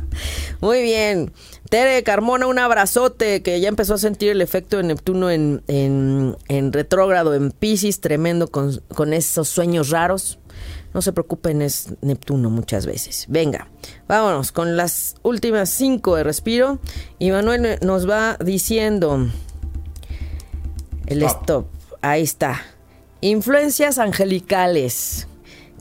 [0.60, 1.32] Muy bien.
[1.68, 6.36] Tere Carmona, un abrazote que ya empezó a sentir el efecto de Neptuno en, en,
[6.48, 10.39] en retrógrado en Pisces, tremendo con, con esos sueños raros.
[10.92, 13.26] No se preocupen, es Neptuno muchas veces.
[13.28, 13.68] Venga,
[14.08, 16.78] vámonos con las últimas cinco de respiro.
[17.18, 19.28] Y Manuel nos va diciendo
[21.06, 21.66] el stop.
[22.00, 22.60] Ahí está.
[23.20, 25.28] Influencias angelicales.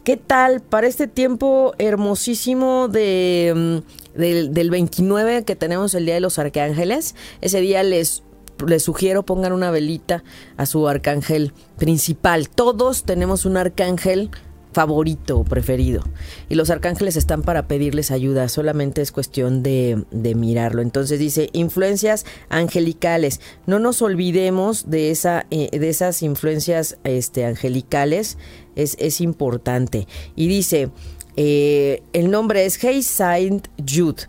[0.03, 3.81] ¿Qué tal para este tiempo hermosísimo de,
[4.15, 7.15] mm, del, del 29 que tenemos el Día de los Arcángeles?
[7.41, 8.23] Ese día les
[8.67, 10.23] les sugiero pongan una velita
[10.57, 12.49] a su arcángel principal.
[12.49, 14.31] Todos tenemos un arcángel
[14.71, 16.03] favorito o preferido.
[16.47, 20.03] Y los arcángeles están para pedirles ayuda, solamente es cuestión de,
[20.35, 20.81] mirarlo.
[20.81, 23.41] Entonces dice, influencias angelicales.
[23.65, 28.37] No nos olvidemos de, esa, eh, de esas influencias este, angelicales,
[28.75, 30.07] es, es importante.
[30.35, 30.91] Y dice,
[31.35, 34.23] eh, el nombre es Hey Saint Jude.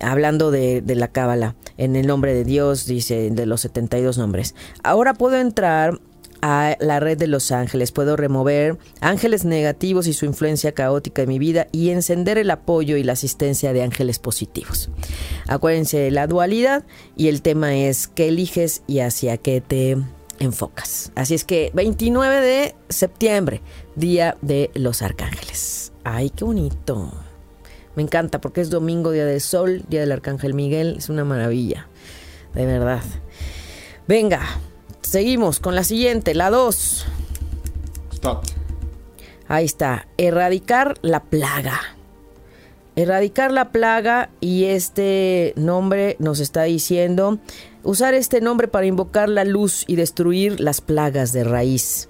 [0.00, 4.54] Hablando de, de la cábala, en el nombre de Dios, dice, de los 72 nombres.
[4.82, 6.00] Ahora puedo entrar
[6.46, 7.90] a la red de los ángeles.
[7.90, 12.98] Puedo remover ángeles negativos y su influencia caótica en mi vida y encender el apoyo
[12.98, 14.90] y la asistencia de ángeles positivos.
[15.48, 16.84] Acuérdense de la dualidad
[17.16, 19.96] y el tema es qué eliges y hacia qué te
[20.38, 21.12] enfocas.
[21.14, 23.62] Así es que 29 de septiembre,
[23.96, 25.94] Día de los Arcángeles.
[26.04, 27.10] Ay, qué bonito.
[27.96, 30.96] Me encanta porque es domingo, Día del Sol, Día del Arcángel Miguel.
[30.98, 31.88] Es una maravilla.
[32.52, 33.02] De verdad.
[34.06, 34.42] Venga,
[35.04, 37.06] Seguimos con la siguiente, la 2.
[38.14, 38.44] Stop.
[39.46, 41.78] Ahí está, erradicar la plaga.
[42.96, 47.38] Erradicar la plaga y este nombre nos está diciendo
[47.82, 52.08] usar este nombre para invocar la luz y destruir las plagas de raíz.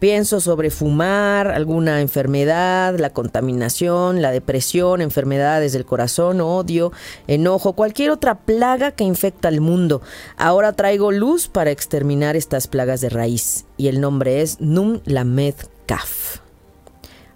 [0.00, 6.90] Pienso sobre fumar, alguna enfermedad, la contaminación, la depresión, enfermedades del corazón, odio,
[7.26, 10.00] enojo, cualquier otra plaga que infecta al mundo.
[10.38, 15.56] Ahora traigo luz para exterminar estas plagas de raíz y el nombre es Num Lamed
[15.84, 16.38] Kaf.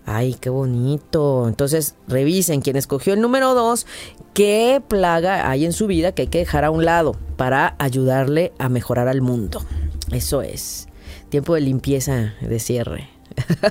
[0.07, 1.47] Ay, qué bonito.
[1.49, 3.87] Entonces, revisen quien escogió el número 2,
[4.33, 8.53] qué plaga hay en su vida que hay que dejar a un lado para ayudarle
[8.59, 9.63] a mejorar al mundo.
[10.11, 10.89] Eso es.
[11.35, 13.09] Tiempo de limpieza, de cierre.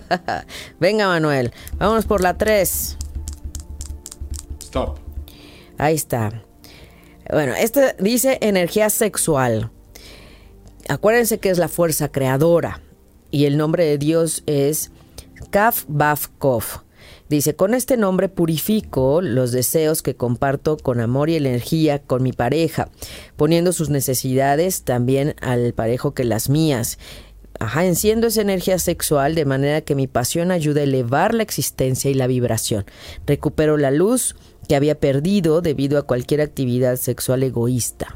[0.82, 1.53] Venga, Manuel.
[1.78, 2.97] Vámonos por la 3.
[4.59, 4.99] Stop.
[5.78, 6.43] Ahí está.
[7.32, 9.72] Bueno, este dice energía sexual.
[10.89, 12.82] Acuérdense que es la fuerza creadora.
[13.32, 14.91] Y el nombre de Dios es
[15.49, 16.80] Kaf Baf Kof.
[17.30, 22.34] Dice, con este nombre purifico los deseos que comparto con amor y energía con mi
[22.34, 22.89] pareja,
[23.38, 26.97] poniendo sus necesidades también al parejo que las mías.
[27.60, 32.10] Ajá, enciendo esa energía sexual de manera que mi pasión ayude a elevar la existencia
[32.10, 32.86] y la vibración.
[33.26, 34.36] Recupero la luz
[34.68, 38.16] que había perdido debido a cualquier actividad sexual egoísta.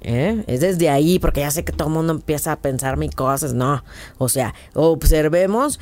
[0.00, 0.42] ¿Eh?
[0.48, 3.54] Es desde ahí, porque ya sé que todo el mundo empieza a pensar mis cosas.
[3.54, 3.84] No,
[4.18, 5.78] o sea, observemos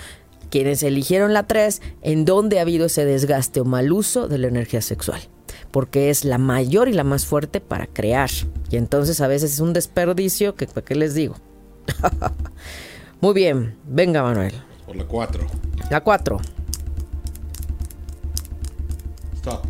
[0.50, 4.48] quienes eligieron la 3 en dónde ha habido ese desgaste o mal uso de la
[4.48, 5.20] energía sexual.
[5.70, 8.30] Porque es la mayor y la más fuerte para crear.
[8.70, 11.36] Y entonces a veces es un desperdicio que, ¿para qué les digo?
[13.20, 14.54] Muy bien, venga Manuel.
[14.86, 15.46] Por la 4.
[15.90, 16.40] La 4.
[19.36, 19.64] Stop.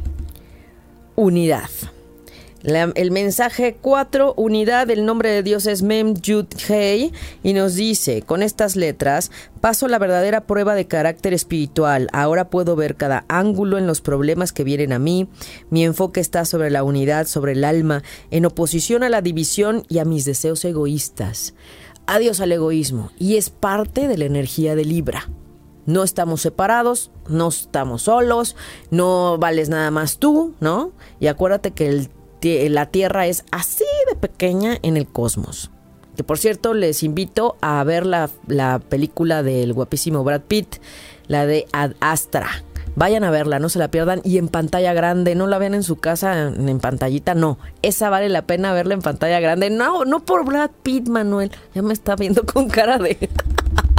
[1.16, 1.68] Unidad.
[2.62, 7.10] El mensaje 4, unidad, el nombre de Dios es Mem Yud Hei
[7.42, 9.30] y nos dice, con estas letras,
[9.62, 14.52] paso la verdadera prueba de carácter espiritual, ahora puedo ver cada ángulo en los problemas
[14.52, 15.26] que vienen a mí,
[15.70, 19.98] mi enfoque está sobre la unidad, sobre el alma, en oposición a la división y
[19.98, 21.54] a mis deseos egoístas.
[22.10, 25.30] Adiós al egoísmo y es parte de la energía de Libra.
[25.86, 28.56] No estamos separados, no estamos solos,
[28.90, 30.90] no vales nada más tú, ¿no?
[31.20, 35.70] Y acuérdate que la Tierra es así de pequeña en el cosmos.
[36.16, 40.78] Que por cierto, les invito a ver la, la película del guapísimo Brad Pitt,
[41.28, 42.64] la de Ad Astra.
[42.96, 44.20] Vayan a verla, no se la pierdan.
[44.24, 47.58] Y en pantalla grande, no la vean en su casa en, en pantallita, no.
[47.82, 49.70] Esa vale la pena verla en pantalla grande.
[49.70, 51.50] No, no por Brad Pitt, Manuel.
[51.74, 53.30] Ya me está viendo con cara de...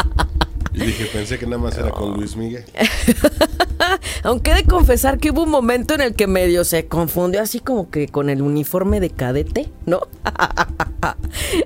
[0.73, 2.63] Y dije, pensé que nada más era con Luis Miguel.
[4.23, 7.59] Aunque he de confesar que hubo un momento en el que medio se confundió así
[7.59, 10.01] como que con el uniforme de cadete, ¿no?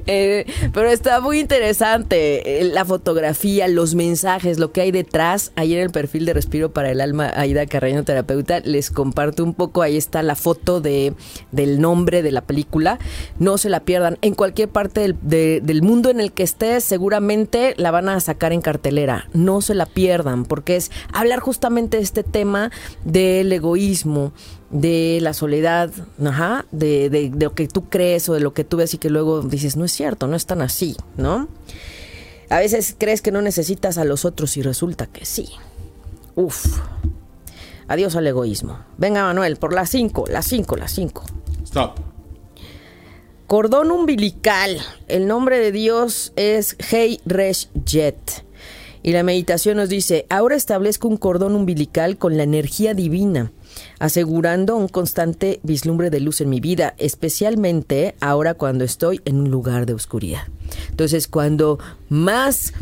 [0.07, 5.51] Eh, pero está muy interesante eh, la fotografía, los mensajes, lo que hay detrás.
[5.55, 9.53] Ahí en el perfil de Respiro para el Alma, Aida Carreño Terapeuta, les comparto un
[9.53, 9.81] poco.
[9.81, 11.13] Ahí está la foto de,
[11.51, 12.99] del nombre de la película.
[13.39, 14.17] No se la pierdan.
[14.21, 18.19] En cualquier parte del, de- del mundo en el que estés, seguramente la van a
[18.21, 18.61] sacar en
[18.95, 19.29] cartelera.
[19.33, 22.71] No se la pierdan, porque es hablar justamente de este tema
[23.03, 24.31] del egoísmo,
[24.69, 25.91] de la soledad,
[26.23, 28.97] ajá, de, de- de lo que tú crees o de lo que tú ves y
[28.97, 31.47] que luego dices, no es cierto, no es tan así, ¿no?
[32.49, 35.49] A veces crees que no necesitas a los otros y resulta que sí.
[36.35, 36.79] Uf.
[37.87, 38.79] Adiós al egoísmo.
[38.97, 41.23] Venga, Manuel, por las 5, las 5, las 5.
[41.63, 41.99] Stop.
[43.47, 44.79] Cordón umbilical.
[45.07, 48.44] El nombre de Dios es Hei Resh Jet.
[49.05, 53.51] Y la meditación nos dice, ahora establezco un cordón umbilical con la energía divina,
[53.99, 59.51] asegurando un constante vislumbre de luz en mi vida, especialmente ahora cuando estoy en un
[59.51, 60.41] lugar de oscuridad.
[60.89, 61.77] Entonces, cuando
[62.09, 62.73] más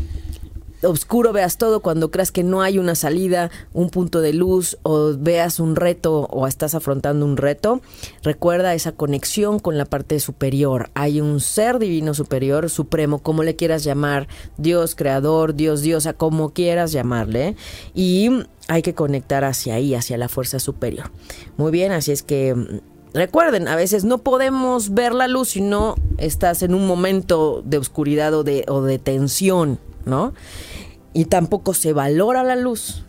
[0.84, 5.14] oscuro veas todo, cuando creas que no hay una salida, un punto de luz o
[5.16, 7.80] veas un reto o estás afrontando un reto,
[8.22, 10.90] recuerda esa conexión con la parte superior.
[10.94, 16.52] Hay un ser divino superior, supremo, como le quieras llamar, Dios creador, Dios diosa, como
[16.52, 17.56] quieras llamarle,
[17.94, 18.30] y
[18.68, 21.10] hay que conectar hacia ahí, hacia la fuerza superior.
[21.56, 25.60] Muy bien, así es que mm, Recuerden, a veces no podemos ver la luz si
[25.60, 30.34] no estás en un momento de oscuridad o de, o de tensión, ¿no?
[31.14, 33.04] Y tampoco se valora la luz,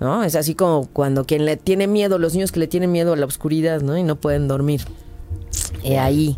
[0.00, 0.24] ¿no?
[0.24, 3.16] Es así como cuando quien le tiene miedo, los niños que le tienen miedo a
[3.16, 3.96] la oscuridad, ¿no?
[3.96, 4.80] Y no pueden dormir.
[5.84, 6.36] Y ahí.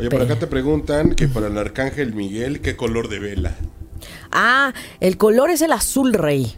[0.00, 3.54] Oye, por acá te preguntan que para el arcángel Miguel, ¿qué color de vela?
[4.30, 6.56] Ah, el color es el azul rey.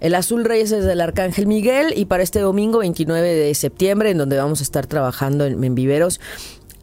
[0.00, 4.10] El azul rey es el del Arcángel Miguel y para este domingo 29 de septiembre,
[4.10, 6.20] en donde vamos a estar trabajando en, en Viveros,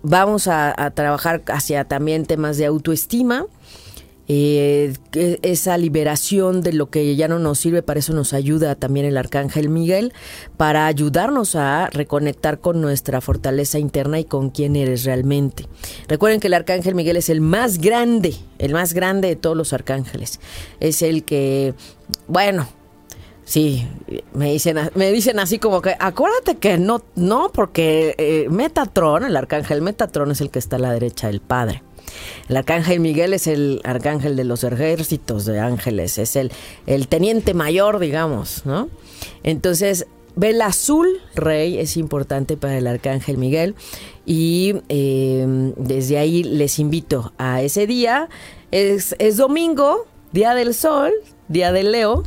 [0.01, 3.45] vamos a, a trabajar hacia también temas de autoestima.
[4.27, 4.93] Eh,
[5.43, 9.17] esa liberación de lo que ya no nos sirve, para eso nos ayuda también el
[9.17, 10.13] Arcángel Miguel,
[10.57, 15.67] para ayudarnos a reconectar con nuestra fortaleza interna y con quién eres realmente.
[16.07, 19.73] Recuerden que el Arcángel Miguel es el más grande, el más grande de todos los
[19.73, 20.39] arcángeles.
[20.79, 21.73] Es el que,
[22.27, 22.67] bueno,
[23.45, 23.87] Sí,
[24.33, 29.37] me dicen, me dicen así como que, acuérdate que no, no, porque eh, Metatron, el
[29.37, 31.83] arcángel Metatron es el que está a la derecha del Padre.
[32.49, 36.51] El arcángel Miguel es el arcángel de los ejércitos de ángeles, es el,
[37.07, 38.89] teniente mayor, digamos, ¿no?
[39.43, 43.75] Entonces, vela azul, rey, es importante para el arcángel Miguel.
[44.25, 48.29] Y eh, desde ahí les invito a ese día.
[48.71, 51.11] Es, es domingo, día del sol,
[51.47, 52.23] día del Leo.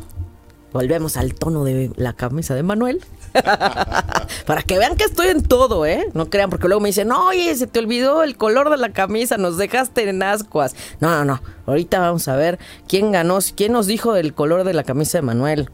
[0.72, 3.00] Volvemos al tono de la camisa de Manuel.
[4.46, 6.08] Para que vean que estoy en todo, ¿eh?
[6.14, 9.36] No crean, porque luego me dicen, oye, se te olvidó el color de la camisa,
[9.36, 10.74] nos dejaste en ascuas.
[11.00, 11.42] No, no, no.
[11.66, 12.58] Ahorita vamos a ver
[12.88, 15.70] quién ganó, quién nos dijo el color de la camisa de Manuel.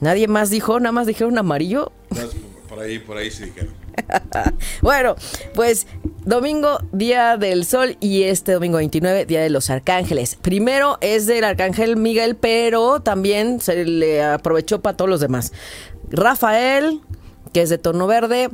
[0.00, 1.92] Nadie más dijo, nada más dijeron amarillo.
[2.10, 2.20] No,
[2.68, 3.72] Por ahí, por ahí sí dijeron.
[4.82, 5.16] Bueno,
[5.54, 5.86] pues
[6.24, 10.36] domingo, día del sol y este domingo 29, día de los arcángeles.
[10.36, 15.52] Primero es del arcángel Miguel, pero también se le aprovechó para todos los demás.
[16.10, 17.00] Rafael,
[17.52, 18.50] que es de tono verde,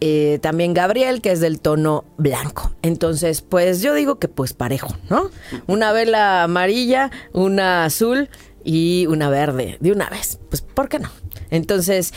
[0.00, 2.74] eh, también Gabriel, que es del tono blanco.
[2.82, 5.30] Entonces, pues yo digo que pues parejo, ¿no?
[5.66, 8.28] Una vela amarilla, una azul
[8.64, 10.38] y una verde, de una vez.
[10.48, 11.10] Pues, ¿por qué no?
[11.50, 12.12] Entonces,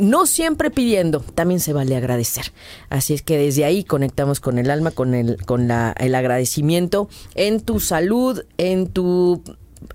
[0.00, 2.52] no siempre pidiendo, también se vale agradecer.
[2.88, 7.08] Así es que desde ahí conectamos con el alma, con el, con la, el agradecimiento
[7.34, 9.42] en tu salud, en tu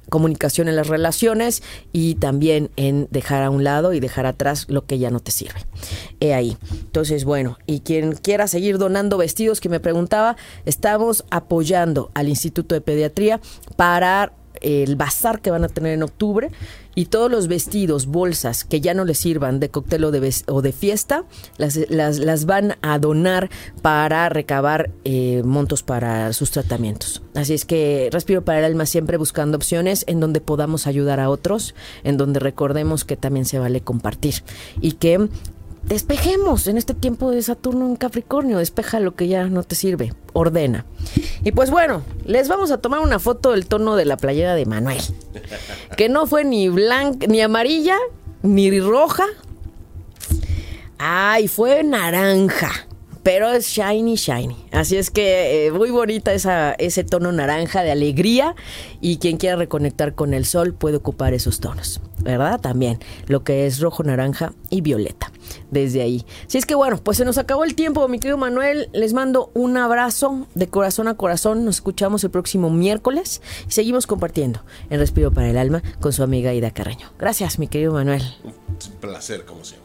[0.09, 4.85] comunicación en las relaciones y también en dejar a un lado y dejar atrás lo
[4.85, 5.59] que ya no te sirve.
[6.19, 6.57] He ahí.
[6.71, 12.75] Entonces, bueno, y quien quiera seguir donando vestidos, que me preguntaba, estamos apoyando al Instituto
[12.75, 13.39] de Pediatría
[13.75, 16.49] para el bazar que van a tener en octubre
[16.95, 20.61] y todos los vestidos, bolsas que ya no les sirvan de cóctel o de, o
[20.61, 21.25] de fiesta,
[21.57, 23.49] las, las, van a donar
[23.81, 27.21] para recabar eh, montos para sus tratamientos.
[27.33, 31.29] Así es que Respiro para el Alma siempre buscando opciones en donde podamos ayudar a
[31.29, 34.35] otros, en donde recordemos que también se vale compartir
[34.81, 35.29] y que
[35.87, 40.13] despejemos en este tiempo de Saturno en Capricornio, despeja lo que ya no te sirve,
[40.33, 40.85] ordena.
[41.43, 44.65] Y pues bueno, les vamos a tomar una foto del tono de la playera de
[44.65, 45.01] Manuel,
[45.97, 47.97] que no fue ni blanca, ni amarilla,
[48.41, 49.25] ni roja.
[50.97, 52.71] Ay, fue naranja
[53.25, 54.55] pero es shiny, shiny.
[54.71, 58.53] Así es que eh, muy bonita esa, ese tono naranja de alegría
[59.01, 62.61] y quien quiera reconectar con el sol puede ocupar esos tonos, ¿verdad?
[62.61, 65.31] También lo que es rojo, naranja y violeta
[65.71, 66.25] desde ahí.
[66.47, 68.89] Si es que bueno, pues se nos acabó el tiempo, mi querido Manuel.
[68.93, 71.65] Les mando un abrazo de corazón a corazón.
[71.65, 76.23] Nos escuchamos el próximo miércoles y seguimos compartiendo en Respiro para el Alma con su
[76.23, 77.11] amiga Ida Carreño.
[77.17, 78.23] Gracias, mi querido Manuel.
[78.43, 78.53] Un
[78.99, 79.84] placer, como siempre.